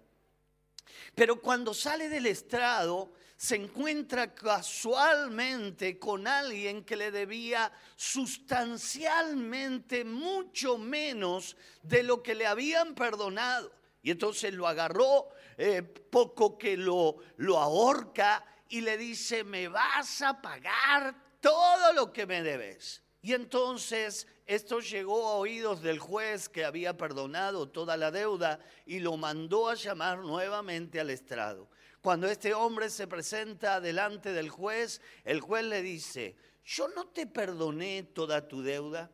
Pero 1.15 1.41
cuando 1.41 1.75
sale 1.75 2.09
del 2.09 2.27
estrado, 2.27 3.13
se 3.41 3.57
encuentra 3.57 4.35
casualmente 4.35 5.99
con 5.99 6.29
alguien 6.29 6.85
que 6.85 6.95
le 6.95 7.11
debía 7.11 7.73
sustancialmente 7.97 10.05
mucho 10.05 10.77
menos 10.77 11.57
de 11.83 12.03
lo 12.03 12.23
que 12.23 12.35
le 12.35 12.47
habían 12.47 12.95
perdonado. 12.95 13.73
Y 14.03 14.11
entonces 14.11 14.53
lo 14.53 14.69
agarró, 14.69 15.31
eh, 15.57 15.83
poco 15.83 16.59
que 16.59 16.77
lo, 16.77 17.17
lo 17.39 17.59
ahorca 17.59 18.45
y 18.69 18.83
le 18.83 18.99
dice, 18.99 19.43
me 19.43 19.69
vas 19.69 20.21
a 20.21 20.43
pagar 20.43 21.15
todo 21.41 21.95
lo 21.95 22.13
que 22.13 22.27
me 22.27 22.43
debes. 22.43 23.03
Y 23.23 23.33
entonces 23.33 24.27
esto 24.45 24.81
llegó 24.81 25.29
a 25.29 25.37
oídos 25.37 25.81
del 25.81 25.99
juez 25.99 26.51
que 26.51 26.67
había 26.67 26.99
perdonado 26.99 27.71
toda 27.71 27.97
la 27.97 28.11
deuda 28.11 28.61
y 28.85 28.99
lo 28.99 29.17
mandó 29.17 29.71
a 29.71 29.77
llamar 29.77 30.19
nuevamente 30.19 31.01
al 31.01 31.09
estrado. 31.09 31.71
Cuando 32.01 32.29
este 32.29 32.55
hombre 32.55 32.89
se 32.89 33.07
presenta 33.07 33.81
delante 33.81 34.33
del 34.33 34.49
juez, 34.49 35.03
el 35.25 35.41
juez 35.41 35.65
le 35.65 35.83
dice, 35.83 36.35
yo 36.65 36.89
no 36.89 37.09
te 37.09 37.27
perdoné 37.27 38.05
toda 38.05 38.49
tu 38.49 38.63
deuda. 38.63 39.11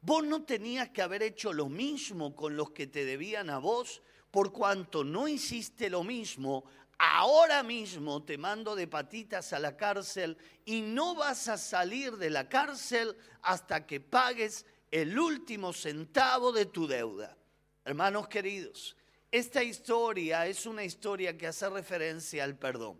Vos 0.00 0.24
no 0.24 0.44
tenías 0.44 0.90
que 0.90 1.02
haber 1.02 1.24
hecho 1.24 1.52
lo 1.52 1.68
mismo 1.68 2.36
con 2.36 2.56
los 2.56 2.70
que 2.70 2.86
te 2.86 3.04
debían 3.04 3.50
a 3.50 3.58
vos, 3.58 4.02
por 4.30 4.52
cuanto 4.52 5.02
no 5.02 5.26
hiciste 5.26 5.90
lo 5.90 6.04
mismo, 6.04 6.64
ahora 6.98 7.64
mismo 7.64 8.22
te 8.22 8.38
mando 8.38 8.76
de 8.76 8.86
patitas 8.86 9.52
a 9.52 9.58
la 9.58 9.76
cárcel 9.76 10.36
y 10.64 10.82
no 10.82 11.16
vas 11.16 11.48
a 11.48 11.56
salir 11.56 12.16
de 12.18 12.30
la 12.30 12.48
cárcel 12.48 13.16
hasta 13.42 13.86
que 13.86 14.00
pagues 14.00 14.64
el 14.90 15.18
último 15.18 15.72
centavo 15.72 16.52
de 16.52 16.66
tu 16.66 16.86
deuda. 16.86 17.36
Hermanos 17.84 18.28
queridos, 18.28 18.96
esta 19.30 19.62
historia 19.62 20.46
es 20.46 20.66
una 20.66 20.84
historia 20.84 21.36
que 21.36 21.46
hace 21.46 21.68
referencia 21.68 22.44
al 22.44 22.56
perdón. 22.56 22.98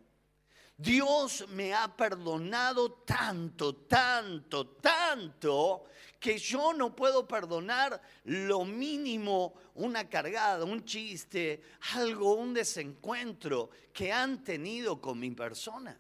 Dios 0.77 1.49
me 1.49 1.75
ha 1.75 1.97
perdonado 1.97 3.03
tanto, 3.05 3.75
tanto, 3.75 4.69
tanto, 4.77 5.85
que 6.21 6.39
yo 6.39 6.73
no 6.73 6.95
puedo 6.95 7.27
perdonar 7.27 8.01
lo 8.25 8.65
mínimo, 8.65 9.55
una 9.75 10.09
cargada, 10.09 10.65
un 10.65 10.85
chiste, 10.85 11.63
algo, 11.95 12.35
un 12.35 12.55
desencuentro 12.55 13.71
que 13.93 14.13
han 14.13 14.45
tenido 14.45 15.01
con 15.01 15.19
mi 15.19 15.33
persona. 15.33 15.99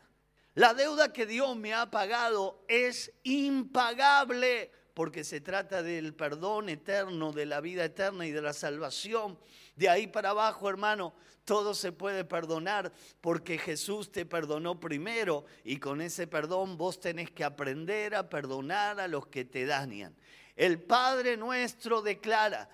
La 0.54 0.75
deuda 0.75 1.12
que 1.12 1.26
Dios 1.26 1.56
me 1.56 1.75
ha 1.75 1.90
pagado 1.90 2.64
es 2.68 3.12
impagable 3.25 4.70
porque 4.98 5.22
se 5.22 5.40
trata 5.40 5.80
del 5.80 6.12
perdón 6.12 6.68
eterno, 6.68 7.30
de 7.30 7.46
la 7.46 7.60
vida 7.60 7.84
eterna 7.84 8.26
y 8.26 8.32
de 8.32 8.42
la 8.42 8.52
salvación. 8.52 9.38
De 9.76 9.88
ahí 9.88 10.08
para 10.08 10.30
abajo, 10.30 10.68
hermano, 10.68 11.14
todo 11.44 11.72
se 11.72 11.92
puede 11.92 12.24
perdonar 12.24 12.92
porque 13.20 13.58
Jesús 13.58 14.10
te 14.10 14.26
perdonó 14.26 14.80
primero 14.80 15.44
y 15.62 15.76
con 15.76 16.00
ese 16.00 16.26
perdón 16.26 16.76
vos 16.76 16.98
tenés 16.98 17.30
que 17.30 17.44
aprender 17.44 18.16
a 18.16 18.28
perdonar 18.28 18.98
a 18.98 19.06
los 19.06 19.28
que 19.28 19.44
te 19.44 19.66
dañan. 19.66 20.16
El 20.56 20.82
Padre 20.82 21.36
nuestro 21.36 22.02
declara 22.02 22.68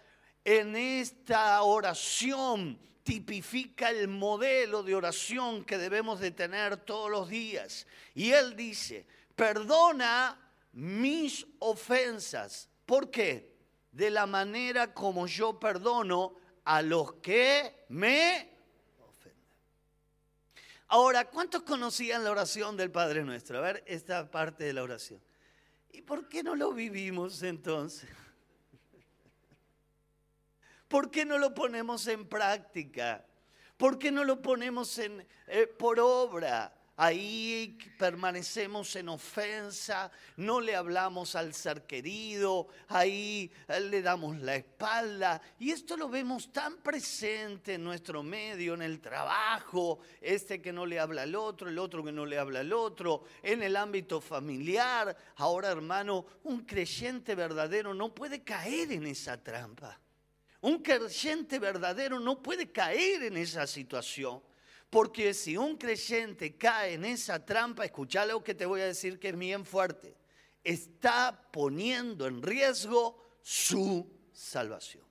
en 0.47 0.77
esta 0.77 1.61
oración 1.63 2.81
tipifica 3.03 3.91
el 3.91 4.09
modelo 4.09 4.83
de 4.83 4.95
oración 4.95 5.63
que 5.63 5.77
debemos 5.77 6.21
de 6.21 6.31
tener 6.31 6.79
todos 6.79 7.11
los 7.11 7.29
días. 7.29 7.87
Y 8.15 8.31
Él 8.31 8.57
dice, 8.57 9.07
perdona 9.37 10.41
mis 10.75 11.47
ofensas. 11.61 12.69
¿Por 12.85 13.11
qué? 13.11 13.55
De 13.93 14.11
la 14.11 14.27
manera 14.27 14.93
como 14.93 15.27
yo 15.27 15.59
perdono 15.59 16.37
a 16.65 16.83
los 16.83 17.15
que 17.15 17.87
me 17.89 18.51
ofenden. 18.99 19.41
Ahora, 20.89 21.31
¿cuántos 21.31 21.63
conocían 21.63 22.25
la 22.25 22.33
oración 22.33 22.77
del 22.77 22.91
Padre 22.91 23.25
Nuestro? 23.25 23.59
A 23.59 23.61
ver, 23.61 23.85
esta 23.87 24.31
parte 24.31 24.65
de 24.65 24.73
la 24.73 24.83
oración. 24.83 25.23
¿Y 25.93 26.03
por 26.03 26.29
qué 26.29 26.43
no 26.43 26.57
lo 26.57 26.73
vivimos 26.73 27.43
entonces? 27.45 28.11
¿Por 30.89 31.11
qué 31.11 31.25
no 31.25 31.39
lo 31.39 31.55
ponemos 31.55 32.07
en 32.09 32.29
práctica? 32.29 33.25
¿Por 33.77 33.99
qué 33.99 34.11
no 34.11 34.25
lo 34.25 34.43
ponemos 34.43 34.99
en, 34.99 35.25
eh, 35.47 35.69
por 35.69 36.01
obra? 36.01 36.77
Ahí 36.97 37.77
permanecemos 37.99 38.95
en 38.95 39.09
ofensa, 39.09 40.13
no 40.37 40.61
le 40.61 40.77
hablamos 40.77 41.35
al 41.35 41.53
ser 41.53 41.87
querido, 41.87 42.69
ahí 42.87 43.51
eh, 43.67 43.81
le 43.81 44.01
damos 44.01 44.37
la 44.39 44.55
espalda. 44.55 45.43
Y 45.59 45.73
esto 45.73 45.97
lo 45.97 46.09
vemos 46.09 46.53
tan 46.53 46.77
presente 46.77 47.75
en 47.75 47.83
nuestro 47.83 48.23
medio, 48.23 48.75
en 48.75 48.83
el 48.83 49.01
trabajo, 49.01 49.99
este 50.21 50.63
que 50.63 50.73
no 50.73 50.87
le 50.87 51.01
habla 51.01 51.23
al 51.23 51.35
otro, 51.35 51.69
el 51.69 51.81
otro 51.81 52.05
que 52.05 52.13
no 52.13 52.25
le 52.25 52.39
habla 52.39 52.61
al 52.61 52.73
otro, 52.73 53.25
en 53.43 53.65
el 53.65 53.75
ámbito 53.75 54.21
familiar. 54.21 55.17
Ahora, 55.37 55.71
hermano, 55.71 56.25
un 56.45 56.61
creyente 56.61 57.35
verdadero 57.35 57.93
no 57.93 58.15
puede 58.15 58.45
caer 58.45 58.93
en 58.93 59.07
esa 59.07 59.43
trampa. 59.43 59.99
Un 60.61 60.79
creyente 60.79 61.59
verdadero 61.59 62.21
no 62.21 62.41
puede 62.41 62.71
caer 62.71 63.25
en 63.25 63.37
esa 63.37 63.67
situación. 63.67 64.41
Porque 64.95 65.35
si 65.35 65.57
un 65.57 65.77
creyente 65.77 66.57
cae 66.57 66.93
en 66.93 67.05
esa 67.05 67.45
trampa, 67.45 67.85
escucha 67.85 68.25
lo 68.25 68.45
que 68.45 68.55
te 68.55 68.65
voy 68.65 68.81
a 68.81 68.87
decir 68.87 69.19
que 69.19 69.31
es 69.31 69.37
bien 69.37 69.65
fuerte, 69.67 70.17
está 70.63 71.49
poniendo 71.51 72.29
en 72.29 72.41
riesgo 72.41 73.21
su 73.43 74.09
salvación. 74.33 75.03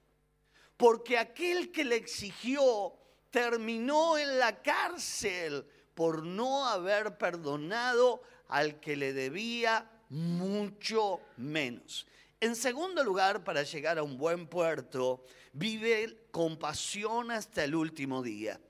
Porque 0.77 1.17
aquel 1.17 1.69
que 1.69 1.83
le 1.83 1.97
exigió 1.97 2.93
terminó 3.29 4.17
en 4.17 4.39
la 4.39 4.61
cárcel 4.61 5.65
por 5.93 6.23
no 6.23 6.65
haber 6.65 7.17
perdonado 7.17 8.21
al 8.47 8.79
que 8.79 8.95
le 8.95 9.11
debía 9.11 9.91
mucho 10.07 11.19
menos. 11.35 12.07
En 12.39 12.55
segundo 12.55 13.03
lugar, 13.03 13.43
para 13.43 13.63
llegar 13.63 13.97
a 13.97 14.03
un 14.03 14.17
buen 14.17 14.47
puerto, 14.47 15.25
vive 15.51 16.27
con 16.31 16.57
pasión 16.57 17.31
hasta 17.31 17.65
el 17.65 17.75
último 17.75 18.23
día 18.23 18.61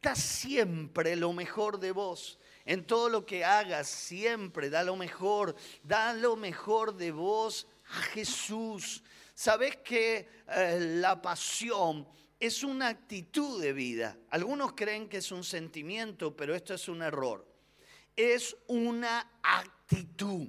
da 0.00 0.14
siempre 0.14 1.16
lo 1.16 1.32
mejor 1.32 1.78
de 1.78 1.92
vos. 1.92 2.38
En 2.64 2.84
todo 2.84 3.08
lo 3.08 3.26
que 3.26 3.44
hagas, 3.44 3.88
siempre 3.88 4.70
da 4.70 4.82
lo 4.82 4.96
mejor. 4.96 5.54
Da 5.82 6.14
lo 6.14 6.36
mejor 6.36 6.94
de 6.94 7.10
vos 7.10 7.66
a 7.90 8.02
Jesús. 8.02 9.02
Sabes 9.34 9.76
que 9.78 10.28
eh, 10.48 10.78
la 11.00 11.20
pasión 11.20 12.06
es 12.38 12.62
una 12.62 12.88
actitud 12.88 13.60
de 13.60 13.72
vida. 13.72 14.16
Algunos 14.30 14.72
creen 14.72 15.08
que 15.08 15.18
es 15.18 15.32
un 15.32 15.44
sentimiento, 15.44 16.34
pero 16.34 16.54
esto 16.54 16.74
es 16.74 16.88
un 16.88 17.02
error. 17.02 17.46
Es 18.16 18.56
una 18.66 19.30
actitud. 19.42 20.48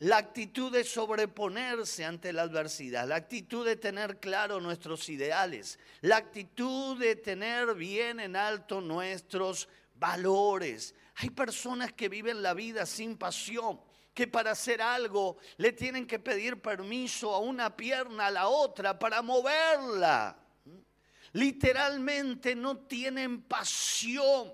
La 0.00 0.18
actitud 0.18 0.70
de 0.70 0.84
sobreponerse 0.84 2.04
ante 2.04 2.32
la 2.32 2.42
adversidad, 2.42 3.08
la 3.08 3.16
actitud 3.16 3.66
de 3.66 3.74
tener 3.74 4.20
claro 4.20 4.60
nuestros 4.60 5.08
ideales, 5.08 5.76
la 6.02 6.18
actitud 6.18 6.96
de 6.98 7.16
tener 7.16 7.74
bien 7.74 8.20
en 8.20 8.36
alto 8.36 8.80
nuestros 8.80 9.68
valores. 9.96 10.94
Hay 11.16 11.30
personas 11.30 11.92
que 11.92 12.08
viven 12.08 12.42
la 12.42 12.54
vida 12.54 12.86
sin 12.86 13.16
pasión, 13.16 13.80
que 14.14 14.28
para 14.28 14.52
hacer 14.52 14.80
algo 14.80 15.38
le 15.56 15.72
tienen 15.72 16.06
que 16.06 16.20
pedir 16.20 16.62
permiso 16.62 17.34
a 17.34 17.40
una 17.40 17.76
pierna, 17.76 18.26
a 18.26 18.30
la 18.30 18.46
otra, 18.46 18.96
para 18.96 19.20
moverla. 19.20 20.38
Literalmente 21.32 22.54
no 22.54 22.78
tienen 22.78 23.42
pasión. 23.42 24.52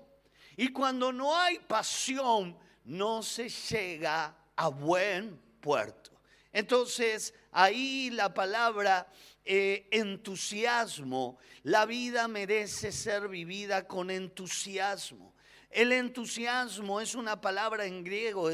Y 0.57 0.69
cuando 0.69 1.13
no 1.13 1.37
hay 1.37 1.59
pasión, 1.59 2.57
no 2.83 3.21
se 3.21 3.47
llega 3.47 4.35
a 4.55 4.69
buen 4.69 5.39
puerto. 5.59 6.11
Entonces, 6.51 7.33
ahí 7.51 8.09
la 8.11 8.33
palabra 8.33 9.11
eh, 9.43 9.87
entusiasmo, 9.91 11.37
la 11.63 11.85
vida 11.85 12.27
merece 12.27 12.91
ser 12.91 13.27
vivida 13.27 13.87
con 13.87 14.09
entusiasmo. 14.09 15.35
El 15.69 15.91
entusiasmo 15.91 17.01
es 17.01 17.15
una 17.15 17.41
palabra 17.41 17.85
en 17.85 18.03
griego 18.03 18.49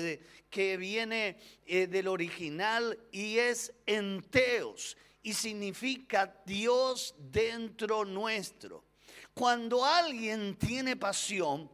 que 0.49 0.77
viene 0.77 1.37
eh, 1.67 1.85
del 1.85 2.07
original 2.07 2.97
y 3.11 3.37
es 3.37 3.71
enteos 3.85 4.97
y 5.21 5.33
significa 5.33 6.35
Dios 6.45 7.13
dentro 7.19 8.03
nuestro. 8.05 8.83
Cuando 9.33 9.85
alguien 9.85 10.57
tiene 10.57 10.95
pasión, 10.95 11.69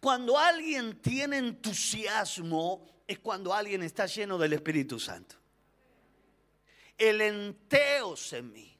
cuando 0.00 0.38
alguien 0.38 1.00
tiene 1.02 1.38
entusiasmo, 1.38 2.86
es 3.06 3.18
cuando 3.18 3.52
alguien 3.52 3.82
está 3.82 4.06
lleno 4.06 4.38
del 4.38 4.54
Espíritu 4.54 4.98
Santo. 4.98 5.36
El 6.96 7.20
enteos 7.20 8.32
en 8.32 8.52
mí. 8.52 8.70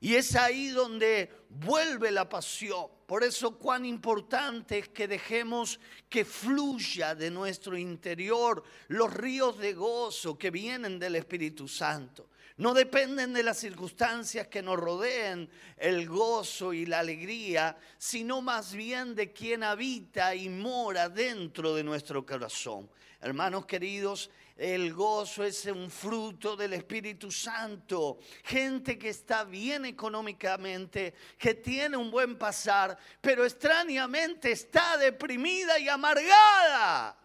Y 0.00 0.16
es 0.16 0.36
ahí 0.36 0.68
donde 0.68 1.30
vuelve 1.48 2.10
la 2.10 2.28
pasión. 2.28 2.88
Por 3.06 3.24
eso 3.24 3.58
cuán 3.58 3.86
importante 3.86 4.78
es 4.78 4.88
que 4.90 5.08
dejemos 5.08 5.80
que 6.10 6.26
fluya 6.26 7.14
de 7.14 7.30
nuestro 7.30 7.76
interior 7.76 8.62
los 8.88 9.12
ríos 9.12 9.58
de 9.58 9.72
gozo 9.72 10.36
que 10.36 10.50
vienen 10.50 10.98
del 10.98 11.16
Espíritu 11.16 11.66
Santo. 11.68 12.28
No 12.56 12.72
dependen 12.72 13.32
de 13.32 13.42
las 13.42 13.58
circunstancias 13.58 14.46
que 14.46 14.62
nos 14.62 14.78
rodeen 14.78 15.50
el 15.76 16.08
gozo 16.08 16.72
y 16.72 16.86
la 16.86 17.00
alegría, 17.00 17.76
sino 17.98 18.40
más 18.42 18.74
bien 18.74 19.16
de 19.16 19.32
quien 19.32 19.64
habita 19.64 20.36
y 20.36 20.48
mora 20.48 21.08
dentro 21.08 21.74
de 21.74 21.82
nuestro 21.82 22.24
corazón. 22.24 22.88
Hermanos 23.20 23.66
queridos, 23.66 24.30
el 24.56 24.94
gozo 24.94 25.42
es 25.42 25.64
un 25.64 25.90
fruto 25.90 26.54
del 26.54 26.74
Espíritu 26.74 27.32
Santo. 27.32 28.18
Gente 28.44 28.96
que 29.00 29.08
está 29.08 29.42
bien 29.42 29.84
económicamente, 29.84 31.12
que 31.36 31.54
tiene 31.54 31.96
un 31.96 32.08
buen 32.08 32.38
pasar, 32.38 32.96
pero 33.20 33.44
extrañamente 33.44 34.52
está 34.52 34.96
deprimida 34.96 35.76
y 35.80 35.88
amargada. 35.88 37.18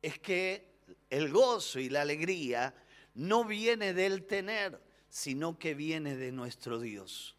Es 0.00 0.20
que 0.20 0.76
el 1.10 1.28
gozo 1.32 1.80
y 1.80 1.88
la 1.88 2.02
alegría 2.02 2.72
no 3.16 3.44
viene 3.44 3.92
del 3.92 4.24
tener, 4.26 4.80
sino 5.08 5.58
que 5.58 5.74
viene 5.74 6.16
de 6.16 6.30
nuestro 6.30 6.78
Dios. 6.78 7.36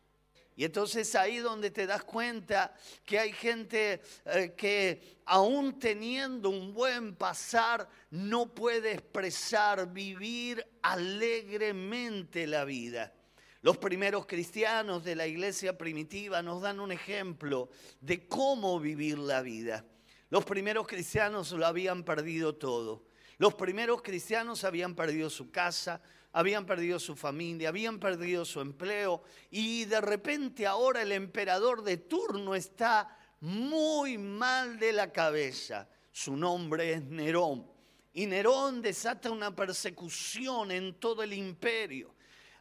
Y 0.56 0.66
entonces 0.66 1.14
ahí 1.14 1.38
donde 1.38 1.70
te 1.70 1.86
das 1.86 2.04
cuenta 2.04 2.74
que 3.06 3.20
hay 3.20 3.32
gente 3.32 4.02
eh, 4.26 4.56
que 4.58 5.20
aún 5.26 5.78
teniendo 5.78 6.50
un 6.50 6.74
buen 6.74 7.16
pasar, 7.16 7.88
no 8.10 8.56
puede 8.56 8.94
expresar, 8.94 9.94
vivir 9.94 10.66
alegremente 10.82 12.48
la 12.48 12.66
vida. 12.66 13.14
Los 13.62 13.78
primeros 13.78 14.26
cristianos 14.26 15.04
de 15.04 15.16
la 15.16 15.28
iglesia 15.28 15.78
primitiva 15.78 16.42
nos 16.42 16.64
dan 16.64 16.80
un 16.80 16.92
ejemplo 16.92 17.70
de 18.02 18.28
cómo 18.28 18.80
vivir 18.80 19.20
la 19.20 19.44
vida. 19.44 19.86
Los 20.32 20.44
primeros 20.44 20.88
cristianos 20.88 21.52
lo 21.52 21.68
habían 21.68 22.04
perdido 22.04 22.56
todo. 22.56 23.06
Los 23.38 23.54
primeros 23.54 24.02
cristianos 24.02 24.64
habían 24.64 24.96
perdido 24.96 25.30
su 25.30 25.52
casa, 25.52 26.02
habían 26.32 26.66
perdido 26.66 27.00
su 27.00 27.16
familia, 27.16 27.70
habían 27.70 28.00
perdido 28.00 28.46
su 28.46 28.62
empleo 28.62 29.22
y 29.52 29.86
de 29.86 30.02
repente 30.02 30.66
ahora 30.66 31.02
el 31.02 31.12
emperador 31.12 31.84
de 31.84 31.98
turno 31.98 32.56
está 32.56 33.16
muy 33.42 34.18
mal 34.18 34.80
de 34.80 34.92
la 34.92 35.12
cabeza. 35.12 35.88
Su 36.12 36.36
nombre 36.36 36.94
es 36.94 37.04
Nerón. 37.04 37.66
Y 38.14 38.26
Nerón 38.26 38.82
desata 38.82 39.30
una 39.30 39.56
persecución 39.56 40.72
en 40.72 41.00
todo 41.00 41.22
el 41.22 41.34
imperio 41.34 42.17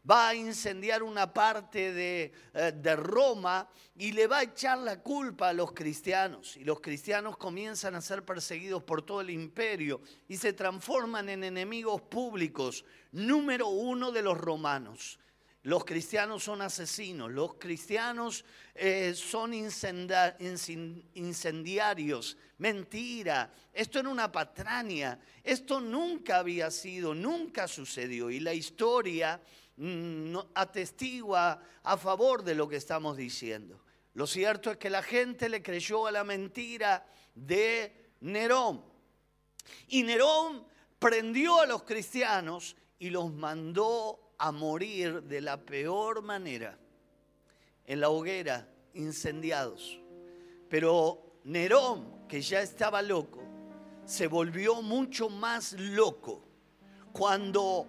va 0.09 0.29
a 0.29 0.35
incendiar 0.35 1.03
una 1.03 1.33
parte 1.33 1.92
de, 1.92 2.33
eh, 2.55 2.73
de, 2.75 2.97
Roma 2.97 3.69
y 3.97 4.12
le 4.12 4.27
va 4.27 4.38
a 4.38 4.42
echar 4.45 4.79
la 4.79 5.03
culpa 5.03 5.49
a 5.49 5.53
los 5.53 5.73
cristianos. 5.73 6.57
Y 6.57 6.64
los 6.64 6.81
cristianos 6.81 7.37
comienzan 7.37 7.95
a 7.95 8.01
ser 8.01 8.25
perseguidos 8.25 8.83
por 8.83 9.03
todo 9.03 9.21
el 9.21 9.31
imperio 9.31 10.01
y 10.29 10.37
se 10.37 10.53
transforman 10.53 11.29
en 11.29 11.45
enemigos 11.45 12.03
públicos, 12.03 12.85
número 13.12 13.69
uno 13.69 14.12
de 14.12 14.23
los 14.23 14.38
romanos. 14.38 15.19
Los 15.66 15.85
cristianos 15.85 16.45
son 16.45 16.62
asesinos, 16.62 17.33
los 17.33 17.55
cristianos 17.55 18.45
eh, 18.73 19.14
son 19.16 19.53
incendiarios, 19.53 22.37
mentira, 22.59 23.53
esto 23.73 23.99
era 23.99 24.09
una 24.09 24.31
patraña, 24.31 25.19
esto 25.42 25.81
nunca 25.81 26.38
había 26.38 26.71
sido, 26.71 27.16
nunca 27.16 27.66
sucedió. 27.66 28.31
Y 28.31 28.38
la 28.38 28.55
historia 28.55 29.40
atestigua 30.55 31.61
a 31.83 31.97
favor 31.97 32.43
de 32.43 32.55
lo 32.55 32.69
que 32.69 32.77
estamos 32.77 33.17
diciendo. 33.17 33.81
Lo 34.15 34.27
cierto 34.27 34.71
es 34.71 34.79
que 34.79 34.89
la 34.89 35.03
gente 35.03 35.49
le 35.49 35.62
creyó 35.62 36.07
a 36.07 36.12
la 36.12 36.25
mentira 36.25 37.07
de 37.35 38.11
Nerón. 38.21 38.83
Y 39.89 40.03
Nerón 40.03 40.65
prendió 40.99 41.61
a 41.61 41.67
los 41.67 41.83
cristianos 41.83 42.77
y 42.99 43.11
los 43.11 43.33
mandó 43.33 44.33
a 44.39 44.53
morir 44.53 45.23
de 45.23 45.41
la 45.41 45.59
peor 45.59 46.23
manera, 46.23 46.79
en 47.87 48.01
la 48.01 48.09
hoguera, 48.09 48.69
incendiados. 48.95 50.01
Pero 50.69 51.41
Nerón, 51.45 52.27
que 52.27 52.41
ya 52.41 52.62
estaba 52.62 53.03
loco, 53.03 53.43
se 54.05 54.27
volvió 54.27 54.83
mucho 54.83 55.29
más 55.29 55.73
loco 55.75 56.43
cuando 57.12 57.87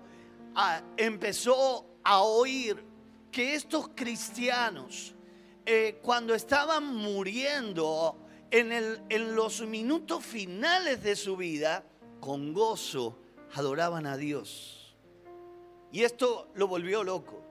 empezó 0.97 1.85
a 2.03 2.21
oír 2.21 2.83
que 3.31 3.53
estos 3.53 3.89
cristianos, 3.89 5.13
eh, 5.65 5.99
cuando 6.01 6.33
estaban 6.33 6.95
muriendo 6.95 8.17
en, 8.49 8.71
el, 8.71 9.01
en 9.09 9.35
los 9.35 9.61
minutos 9.61 10.25
finales 10.25 11.03
de 11.03 11.15
su 11.15 11.37
vida, 11.37 11.83
con 12.19 12.53
gozo 12.53 13.19
adoraban 13.53 14.05
a 14.07 14.17
Dios. 14.17 14.95
Y 15.91 16.03
esto 16.03 16.49
lo 16.55 16.67
volvió 16.67 17.03
loco. 17.03 17.43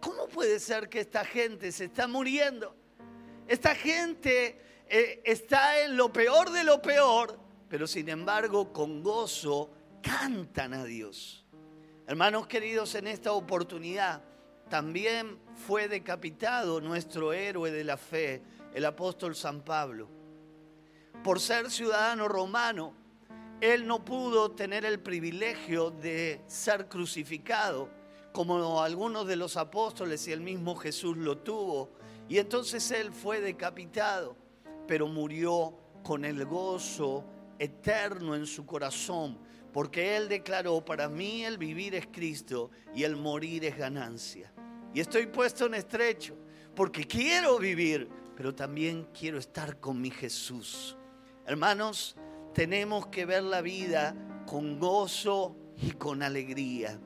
¿Cómo 0.00 0.26
puede 0.28 0.58
ser 0.58 0.88
que 0.88 1.00
esta 1.00 1.24
gente 1.24 1.72
se 1.72 1.86
está 1.86 2.06
muriendo? 2.06 2.74
Esta 3.46 3.74
gente 3.74 4.60
eh, 4.88 5.22
está 5.24 5.80
en 5.80 5.96
lo 5.96 6.12
peor 6.12 6.50
de 6.50 6.64
lo 6.64 6.80
peor, 6.80 7.38
pero 7.68 7.86
sin 7.86 8.08
embargo 8.08 8.72
con 8.72 9.02
gozo 9.02 9.70
cantan 10.02 10.74
a 10.74 10.84
Dios. 10.84 11.41
Hermanos 12.12 12.46
queridos, 12.46 12.94
en 12.94 13.06
esta 13.06 13.32
oportunidad 13.32 14.22
también 14.68 15.38
fue 15.54 15.88
decapitado 15.88 16.78
nuestro 16.78 17.32
héroe 17.32 17.70
de 17.70 17.84
la 17.84 17.96
fe, 17.96 18.42
el 18.74 18.84
apóstol 18.84 19.34
San 19.34 19.62
Pablo. 19.62 20.10
Por 21.24 21.40
ser 21.40 21.70
ciudadano 21.70 22.28
romano, 22.28 22.92
él 23.62 23.86
no 23.86 24.04
pudo 24.04 24.50
tener 24.50 24.84
el 24.84 25.00
privilegio 25.00 25.90
de 25.90 26.42
ser 26.46 26.86
crucificado, 26.86 27.88
como 28.34 28.82
algunos 28.82 29.26
de 29.26 29.36
los 29.36 29.56
apóstoles 29.56 30.28
y 30.28 30.32
el 30.32 30.42
mismo 30.42 30.76
Jesús 30.76 31.16
lo 31.16 31.38
tuvo. 31.38 31.92
Y 32.28 32.36
entonces 32.36 32.90
él 32.90 33.10
fue 33.10 33.40
decapitado, 33.40 34.36
pero 34.86 35.06
murió 35.06 35.78
con 36.02 36.26
el 36.26 36.44
gozo 36.44 37.24
eterno 37.58 38.34
en 38.34 38.44
su 38.44 38.66
corazón 38.66 39.41
porque 39.72 40.16
Él 40.16 40.28
declaró, 40.28 40.84
para 40.84 41.08
mí 41.08 41.44
el 41.44 41.58
vivir 41.58 41.94
es 41.94 42.06
Cristo 42.06 42.70
y 42.94 43.04
el 43.04 43.16
morir 43.16 43.64
es 43.64 43.76
ganancia. 43.76 44.52
Y 44.94 45.00
estoy 45.00 45.26
puesto 45.26 45.66
en 45.66 45.74
estrecho, 45.74 46.36
porque 46.74 47.06
quiero 47.06 47.58
vivir, 47.58 48.08
pero 48.36 48.54
también 48.54 49.08
quiero 49.18 49.38
estar 49.38 49.80
con 49.80 50.00
mi 50.00 50.10
Jesús. 50.10 50.96
Hermanos, 51.46 52.16
tenemos 52.52 53.06
que 53.06 53.24
ver 53.24 53.42
la 53.42 53.62
vida 53.62 54.14
con 54.46 54.78
gozo 54.78 55.56
y 55.78 55.92
con 55.92 56.22
alegría. 56.22 57.00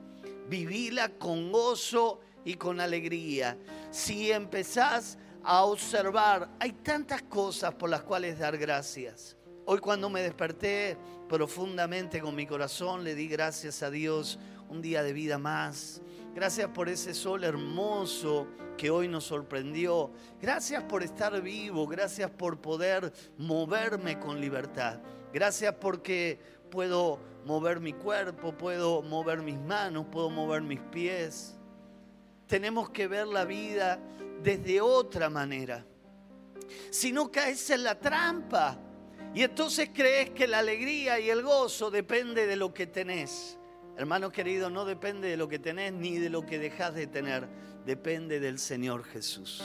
Vivíla 0.49 1.09
con 1.17 1.51
gozo 1.51 2.19
y 2.43 2.55
con 2.55 2.79
alegría. 2.79 3.57
Si 3.91 4.31
empezás 4.31 5.17
a 5.43 5.63
observar, 5.63 6.49
hay 6.59 6.73
tantas 6.73 7.23
cosas 7.23 7.73
por 7.73 7.89
las 7.89 8.03
cuales 8.03 8.39
dar 8.39 8.57
gracias. 8.57 9.37
Hoy 9.69 9.79
cuando 9.79 10.09
me 10.09 10.21
desperté 10.21 10.95
profundamente 11.27 12.21
con 12.21 12.33
mi 12.33 12.47
corazón, 12.47 13.03
le 13.03 13.15
di 13.15 13.27
gracias 13.27 13.83
a 13.83 13.91
Dios 13.91 14.39
un 14.69 14.81
día 14.81 15.03
de 15.03 15.11
vida 15.11 15.37
más. 15.37 16.01
Gracias 16.33 16.69
por 16.69 16.87
ese 16.87 17.13
sol 17.13 17.43
hermoso 17.43 18.47
que 18.77 18.89
hoy 18.89 19.09
nos 19.09 19.25
sorprendió. 19.25 20.09
Gracias 20.41 20.83
por 20.83 21.03
estar 21.03 21.41
vivo. 21.41 21.85
Gracias 21.85 22.31
por 22.31 22.61
poder 22.61 23.11
moverme 23.37 24.17
con 24.17 24.39
libertad. 24.39 25.01
Gracias 25.33 25.75
porque 25.81 26.39
puedo 26.71 27.19
mover 27.43 27.81
mi 27.81 27.91
cuerpo, 27.91 28.53
puedo 28.53 29.01
mover 29.01 29.41
mis 29.41 29.59
manos, 29.59 30.05
puedo 30.09 30.29
mover 30.29 30.61
mis 30.61 30.79
pies. 30.79 31.57
Tenemos 32.47 32.89
que 32.91 33.09
ver 33.09 33.27
la 33.27 33.43
vida 33.43 33.99
desde 34.41 34.79
otra 34.79 35.29
manera. 35.29 35.85
Si 36.89 37.11
no 37.11 37.29
caes 37.29 37.69
en 37.69 37.83
la 37.83 37.99
trampa 37.99 38.79
y 39.33 39.43
entonces 39.43 39.89
crees 39.93 40.31
que 40.31 40.47
la 40.47 40.59
alegría 40.59 41.19
y 41.19 41.29
el 41.29 41.43
gozo 41.43 41.91
depende 41.91 42.47
de 42.47 42.55
lo 42.55 42.73
que 42.73 42.87
tenés. 42.87 43.57
Hermano 43.97 44.31
querido, 44.31 44.69
no 44.69 44.85
depende 44.85 45.27
de 45.27 45.37
lo 45.37 45.47
que 45.47 45.59
tenés 45.59 45.93
ni 45.93 46.17
de 46.17 46.29
lo 46.29 46.45
que 46.45 46.59
dejas 46.59 46.93
de 46.93 47.07
tener, 47.07 47.47
depende 47.85 48.39
del 48.39 48.59
Señor 48.59 49.03
Jesús. 49.03 49.63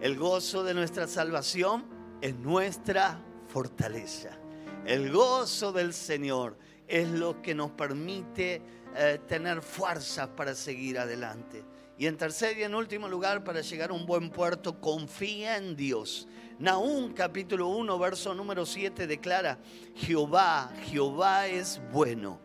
El 0.00 0.16
gozo 0.16 0.62
de 0.62 0.74
nuestra 0.74 1.08
salvación 1.08 1.86
es 2.20 2.34
nuestra 2.36 3.20
fortaleza. 3.48 4.38
El 4.86 5.10
gozo 5.10 5.72
del 5.72 5.92
Señor 5.92 6.56
es 6.86 7.08
lo 7.08 7.42
que 7.42 7.54
nos 7.54 7.72
permite 7.72 8.62
eh, 8.96 9.20
tener 9.26 9.62
fuerzas 9.62 10.28
para 10.28 10.54
seguir 10.54 10.98
adelante. 10.98 11.64
Y 11.98 12.06
en 12.06 12.16
tercer 12.16 12.56
y 12.56 12.62
en 12.62 12.76
último 12.76 13.08
lugar, 13.08 13.42
para 13.42 13.60
llegar 13.60 13.90
a 13.90 13.92
un 13.92 14.06
buen 14.06 14.30
puerto, 14.30 14.80
confía 14.80 15.56
en 15.56 15.74
Dios. 15.74 16.28
Nahum 16.60 17.12
capítulo 17.12 17.66
1, 17.68 17.98
verso 17.98 18.34
número 18.34 18.64
7 18.64 19.08
declara, 19.08 19.58
Jehová, 19.96 20.72
Jehová 20.86 21.48
es 21.48 21.80
bueno, 21.92 22.40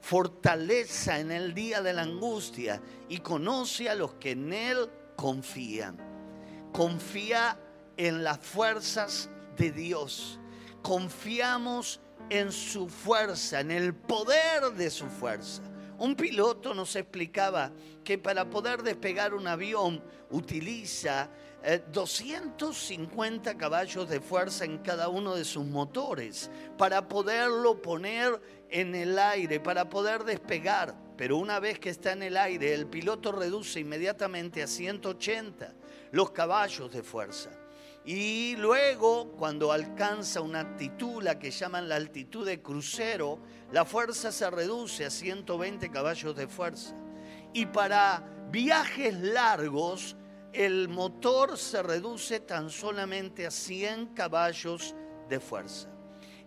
fortaleza 0.00 1.20
en 1.20 1.30
el 1.30 1.54
día 1.54 1.82
de 1.82 1.92
la 1.92 2.02
angustia 2.02 2.82
y 3.08 3.18
conoce 3.18 3.88
a 3.88 3.94
los 3.94 4.14
que 4.14 4.32
en 4.32 4.52
él 4.52 4.90
confían. 5.14 5.96
Confía 6.72 7.60
en 7.96 8.24
las 8.24 8.38
fuerzas 8.38 9.30
de 9.56 9.70
Dios. 9.70 10.40
Confiamos 10.82 12.00
en 12.28 12.50
su 12.50 12.88
fuerza, 12.88 13.60
en 13.60 13.70
el 13.70 13.94
poder 13.94 14.72
de 14.76 14.90
su 14.90 15.06
fuerza. 15.06 15.62
Un 15.98 16.14
piloto 16.14 16.74
nos 16.74 16.94
explicaba 16.94 17.72
que 18.04 18.18
para 18.18 18.50
poder 18.50 18.82
despegar 18.82 19.32
un 19.34 19.46
avión 19.46 20.02
utiliza 20.30 21.30
250 21.90 23.50
eh, 23.50 23.56
caballos 23.56 24.08
de 24.08 24.20
fuerza 24.20 24.64
en 24.64 24.78
cada 24.78 25.08
uno 25.08 25.34
de 25.34 25.44
sus 25.44 25.64
motores 25.64 26.50
para 26.76 27.08
poderlo 27.08 27.80
poner 27.80 28.40
en 28.70 28.94
el 28.94 29.18
aire, 29.18 29.58
para 29.58 29.88
poder 29.88 30.24
despegar. 30.24 30.94
Pero 31.16 31.38
una 31.38 31.60
vez 31.60 31.78
que 31.78 31.90
está 31.90 32.12
en 32.12 32.22
el 32.22 32.36
aire, 32.36 32.74
el 32.74 32.86
piloto 32.86 33.32
reduce 33.32 33.80
inmediatamente 33.80 34.62
a 34.62 34.66
180 34.66 35.72
los 36.12 36.30
caballos 36.30 36.92
de 36.92 37.02
fuerza. 37.02 37.50
Y 38.04 38.54
luego, 38.56 39.32
cuando 39.32 39.72
alcanza 39.72 40.40
una 40.40 40.60
altitud, 40.60 41.22
la 41.22 41.38
que 41.38 41.50
llaman 41.50 41.88
la 41.88 41.96
altitud 41.96 42.46
de 42.46 42.62
crucero, 42.62 43.40
la 43.72 43.84
fuerza 43.84 44.30
se 44.30 44.48
reduce 44.48 45.04
a 45.04 45.10
120 45.10 45.90
caballos 45.90 46.36
de 46.36 46.46
fuerza. 46.46 46.94
Y 47.52 47.66
para 47.66 48.22
viajes 48.50 49.14
largos, 49.18 50.16
el 50.52 50.88
motor 50.88 51.58
se 51.58 51.82
reduce 51.82 52.40
tan 52.40 52.70
solamente 52.70 53.46
a 53.46 53.50
100 53.50 54.14
caballos 54.14 54.94
de 55.28 55.40
fuerza. 55.40 55.88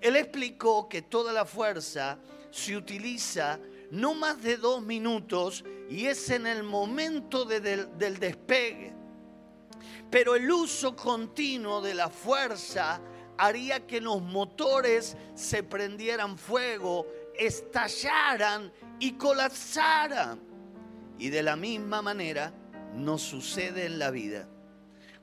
Él 0.01 0.15
explicó 0.15 0.87
que 0.87 1.01
toda 1.01 1.33
la 1.33 1.45
fuerza 1.45 2.17
se 2.51 2.75
utiliza 2.77 3.59
no 3.91 4.13
más 4.13 4.41
de 4.41 4.57
dos 4.57 4.81
minutos 4.81 5.63
y 5.89 6.05
es 6.05 6.29
en 6.29 6.47
el 6.47 6.63
momento 6.63 7.45
del, 7.45 7.97
del 7.97 8.17
despegue. 8.17 8.93
Pero 10.09 10.35
el 10.35 10.49
uso 10.51 10.95
continuo 10.95 11.81
de 11.81 11.93
la 11.93 12.09
fuerza 12.09 12.99
haría 13.37 13.85
que 13.85 14.01
los 14.01 14.21
motores 14.21 15.15
se 15.35 15.63
prendieran 15.63 16.37
fuego, 16.37 17.07
estallaran 17.37 18.71
y 18.99 19.13
colapsaran. 19.13 20.39
Y 21.17 21.29
de 21.29 21.43
la 21.43 21.55
misma 21.55 22.01
manera 22.01 22.53
nos 22.95 23.21
sucede 23.21 23.85
en 23.85 23.99
la 23.99 24.09
vida. 24.09 24.47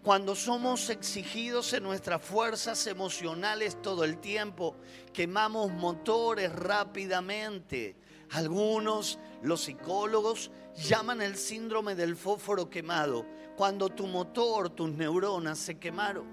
Cuando 0.03 0.37
somos 0.37 0.88
exigidos 0.88 1.72
en 1.72 1.83
nuestras 1.83 2.22
fuerzas 2.22 2.87
emocionales 2.87 3.83
todo 3.83 4.05
el 4.05 4.18
tiempo, 4.18 4.77
quemamos 5.12 5.72
motores 5.72 6.53
rápidamente. 6.53 7.96
Algunos, 8.31 9.18
los 9.42 9.62
psicólogos, 9.62 10.53
llaman 10.77 11.23
el 11.23 11.37
síndrome 11.37 11.95
del 11.95 12.17
fósforo 12.17 12.69
quemado, 12.69 13.27
cuando 13.57 13.89
tu 13.89 14.07
motor, 14.07 14.71
tus 14.71 14.91
neuronas 14.91 15.59
se 15.59 15.79
quemaron. 15.79 16.27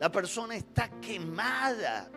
La 0.00 0.10
persona 0.10 0.56
está 0.56 0.88
quemada 1.00 2.10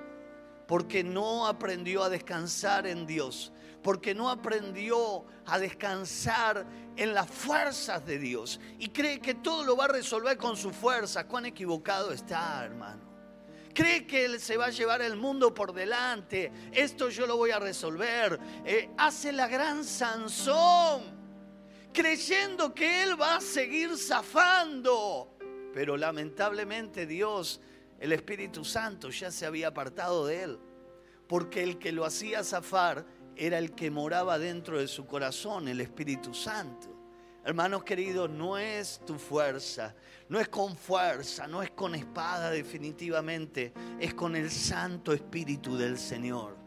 porque 0.68 1.04
no 1.04 1.48
aprendió 1.48 2.04
a 2.04 2.10
descansar 2.10 2.88
en 2.88 3.06
Dios, 3.06 3.52
porque 3.84 4.16
no 4.16 4.30
aprendió 4.30 5.26
a 5.46 5.60
descansar 5.60 6.66
en 6.96 7.14
las 7.14 7.30
fuerzas 7.30 8.06
de 8.06 8.18
Dios 8.20 8.60
y 8.80 8.90
cree 8.90 9.20
que 9.20 9.34
todo 9.34 9.64
lo 9.64 9.76
va 9.76 9.86
a 9.86 9.90
resolver 9.90 10.38
con 10.38 10.56
su 10.56 10.72
fuerza. 10.72 11.28
Cuán 11.28 11.46
equivocado 11.46 12.12
está, 12.12 12.64
hermano. 12.64 13.12
Cree 13.74 14.06
que 14.06 14.26
Él 14.26 14.40
se 14.40 14.58
va 14.58 14.66
a 14.66 14.70
llevar 14.70 15.02
el 15.02 15.16
mundo 15.16 15.54
por 15.54 15.74
delante. 15.74 16.52
Esto 16.72 17.10
yo 17.10 17.26
lo 17.26 17.38
voy 17.38 17.52
a 17.52 17.60
resolver. 17.60 18.40
Eh, 18.66 18.90
hace 18.98 19.32
la 19.32 19.48
gran 19.48 19.84
Sansón, 19.84 21.21
creyendo 21.94 22.74
que 22.74 23.04
Él 23.04 23.20
va 23.20 23.38
a 23.38 23.42
seguir 23.42 23.98
zafando. 23.98 25.38
Pero 25.74 25.98
lamentablemente 25.98 27.06
Dios, 27.06 27.62
el 28.00 28.12
Espíritu 28.12 28.66
Santo, 28.66 29.10
ya 29.10 29.32
se 29.32 29.46
había 29.46 29.70
apartado 29.70 30.26
de 30.26 30.44
Él. 30.44 30.60
Porque 31.28 31.64
el 31.64 31.78
que 31.78 31.92
lo 31.92 32.06
hacía 32.06 32.44
zafar 32.44 33.06
era 33.36 33.58
el 33.58 33.74
que 33.74 33.90
moraba 33.90 34.38
dentro 34.38 34.80
de 34.80 34.88
su 34.88 35.06
corazón, 35.06 35.68
el 35.68 35.82
Espíritu 35.82 36.34
Santo. 36.34 36.88
Hermanos 37.44 37.84
queridos, 37.84 38.30
no 38.30 38.58
es 38.58 39.02
tu 39.06 39.18
fuerza, 39.18 39.96
no 40.30 40.40
es 40.40 40.48
con 40.48 40.78
fuerza, 40.78 41.48
no 41.48 41.64
es 41.64 41.72
con 41.72 41.96
espada 41.96 42.52
definitivamente, 42.52 43.74
es 44.00 44.14
con 44.14 44.36
el 44.36 44.52
Santo 44.52 45.12
Espíritu 45.12 45.76
del 45.76 45.98
Señor. 45.98 46.61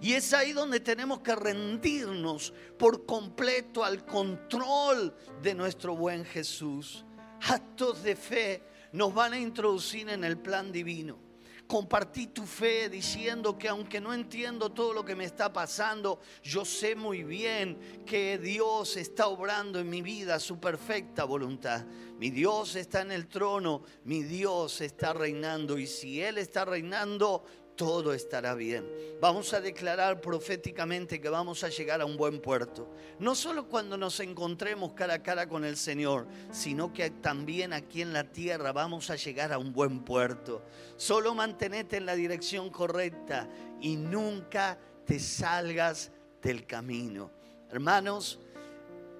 Y 0.00 0.12
es 0.12 0.32
ahí 0.32 0.52
donde 0.52 0.80
tenemos 0.80 1.20
que 1.20 1.34
rendirnos 1.34 2.52
por 2.78 3.06
completo 3.06 3.84
al 3.84 4.04
control 4.04 5.14
de 5.42 5.54
nuestro 5.54 5.96
buen 5.96 6.24
Jesús. 6.24 7.04
Actos 7.42 8.02
de 8.02 8.16
fe 8.16 8.62
nos 8.92 9.12
van 9.14 9.32
a 9.34 9.38
introducir 9.38 10.08
en 10.08 10.24
el 10.24 10.38
plan 10.38 10.72
divino 10.72 11.26
compartí 11.66 12.28
tu 12.28 12.44
fe 12.44 12.88
diciendo 12.88 13.58
que 13.58 13.68
aunque 13.68 14.00
no 14.00 14.14
entiendo 14.14 14.70
todo 14.70 14.92
lo 14.92 15.04
que 15.04 15.16
me 15.16 15.24
está 15.24 15.52
pasando, 15.52 16.20
yo 16.42 16.64
sé 16.64 16.94
muy 16.94 17.24
bien 17.24 18.02
que 18.06 18.38
Dios 18.38 18.96
está 18.96 19.28
obrando 19.28 19.80
en 19.80 19.90
mi 19.90 20.02
vida 20.02 20.38
su 20.38 20.58
perfecta 20.58 21.24
voluntad. 21.24 21.84
Mi 22.18 22.30
Dios 22.30 22.76
está 22.76 23.02
en 23.02 23.12
el 23.12 23.26
trono, 23.26 23.82
mi 24.04 24.22
Dios 24.22 24.80
está 24.80 25.12
reinando 25.12 25.76
y 25.78 25.86
si 25.86 26.22
Él 26.22 26.38
está 26.38 26.64
reinando, 26.64 27.44
todo 27.76 28.12
estará 28.12 28.54
bien. 28.54 28.84
Vamos 29.20 29.52
a 29.52 29.60
declarar 29.60 30.20
proféticamente 30.20 31.20
que 31.20 31.28
vamos 31.28 31.62
a 31.62 31.68
llegar 31.68 32.00
a 32.00 32.06
un 32.06 32.16
buen 32.16 32.40
puerto. 32.40 32.90
No 33.18 33.34
solo 33.34 33.68
cuando 33.68 33.96
nos 33.96 34.18
encontremos 34.20 34.92
cara 34.94 35.14
a 35.14 35.22
cara 35.22 35.48
con 35.48 35.64
el 35.64 35.76
Señor, 35.76 36.26
sino 36.50 36.92
que 36.92 37.10
también 37.10 37.72
aquí 37.72 38.02
en 38.02 38.12
la 38.12 38.24
tierra 38.24 38.72
vamos 38.72 39.10
a 39.10 39.16
llegar 39.16 39.52
a 39.52 39.58
un 39.58 39.72
buen 39.72 40.00
puerto. 40.00 40.62
Solo 40.96 41.34
mantenete 41.34 41.98
en 41.98 42.06
la 42.06 42.14
dirección 42.14 42.70
correcta 42.70 43.48
y 43.80 43.96
nunca 43.96 44.78
te 45.04 45.18
salgas 45.18 46.10
del 46.42 46.66
camino. 46.66 47.30
Hermanos, 47.70 48.40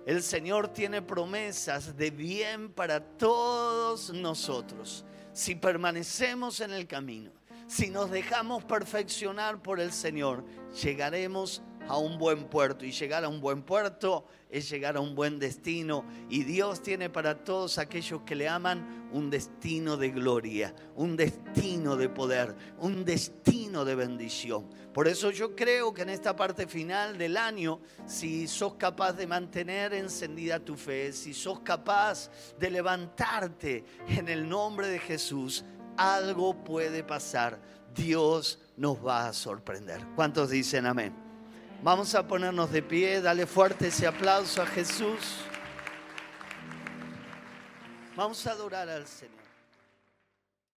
el 0.07 0.23
Señor 0.23 0.69
tiene 0.69 1.03
promesas 1.03 1.97
de 1.97 2.11
bien 2.11 2.73
para 2.73 3.01
todos 3.01 4.13
nosotros 4.13 5.05
si 5.33 5.55
permanecemos 5.55 6.61
en 6.61 6.73
el 6.73 6.87
camino 6.87 7.33
si 7.67 7.91
nos 7.91 8.11
dejamos 8.11 8.65
perfeccionar 8.65 9.63
por 9.63 9.81
el 9.81 9.93
Señor, 9.93 10.45
llegaremos 10.83 11.63
a 11.89 11.99
un 11.99 12.19
buen 12.19 12.45
puerto. 12.45 12.85
Y 12.85 12.93
llegar 12.93 13.25
a 13.25 13.29
un 13.29 13.41
buen 13.41 13.63
puerto 13.63 14.27
es 14.51 14.69
llegar 14.69 14.97
a 14.97 15.01
un 15.01 15.15
buen 15.15 15.39
destino. 15.39 16.05
Y 16.29 16.45
Dios 16.45 16.83
tiene 16.83 17.11
para 17.11 17.45
todos 17.45 17.79
aquellos 17.79 18.23
que 18.23 18.35
le 18.35 18.49
aman 18.49 19.09
un 19.13 19.31
destino 19.31 19.97
de 19.97 20.11
gloria, 20.11 20.75
un 20.95 21.17
destino 21.17 21.97
de 21.97 22.09
poder, 22.09 22.55
un 22.79 23.05
destino 23.05 23.85
de 23.85 23.95
bendición. 23.95 24.69
Por 24.93 25.09
eso 25.09 25.31
yo 25.31 25.55
creo 25.55 25.93
que 25.93 26.03
en 26.03 26.09
esta 26.09 26.35
parte 26.35 26.67
final 26.67 27.19
del 27.19 27.37
año, 27.37 27.81
si 28.07 28.49
sos 28.49 28.75
capaz 28.75 29.13
de 29.13 29.27
mantener 29.27 29.93
encendida 29.95 30.59
tu 30.59 30.77
fe, 30.77 31.13
si 31.13 31.35
sos 31.35 31.61
capaz 31.61 32.31
de 32.59 32.71
levantarte 32.71 33.85
en 34.09 34.29
el 34.29 34.49
nombre 34.49 34.89
de 34.89 34.99
Jesús, 34.99 35.65
algo 35.97 36.55
puede 36.65 37.03
pasar. 37.03 37.59
Dios 37.95 38.59
nos 38.77 39.05
va 39.05 39.29
a 39.29 39.33
sorprender. 39.33 40.01
¿Cuántos 40.15 40.51
dicen 40.51 40.87
amén? 40.87 41.15
Vamos 41.83 42.15
a 42.15 42.27
ponernos 42.27 42.71
de 42.73 42.83
pie, 42.83 43.21
dale 43.21 43.47
fuerte 43.47 43.89
ese 43.89 44.07
aplauso 44.07 44.63
a 44.63 44.67
Jesús. 44.67 45.39
Vamos 48.17 48.47
a 48.47 48.53
adorar 48.53 48.89
al 48.89 49.07
Señor. 49.07 49.46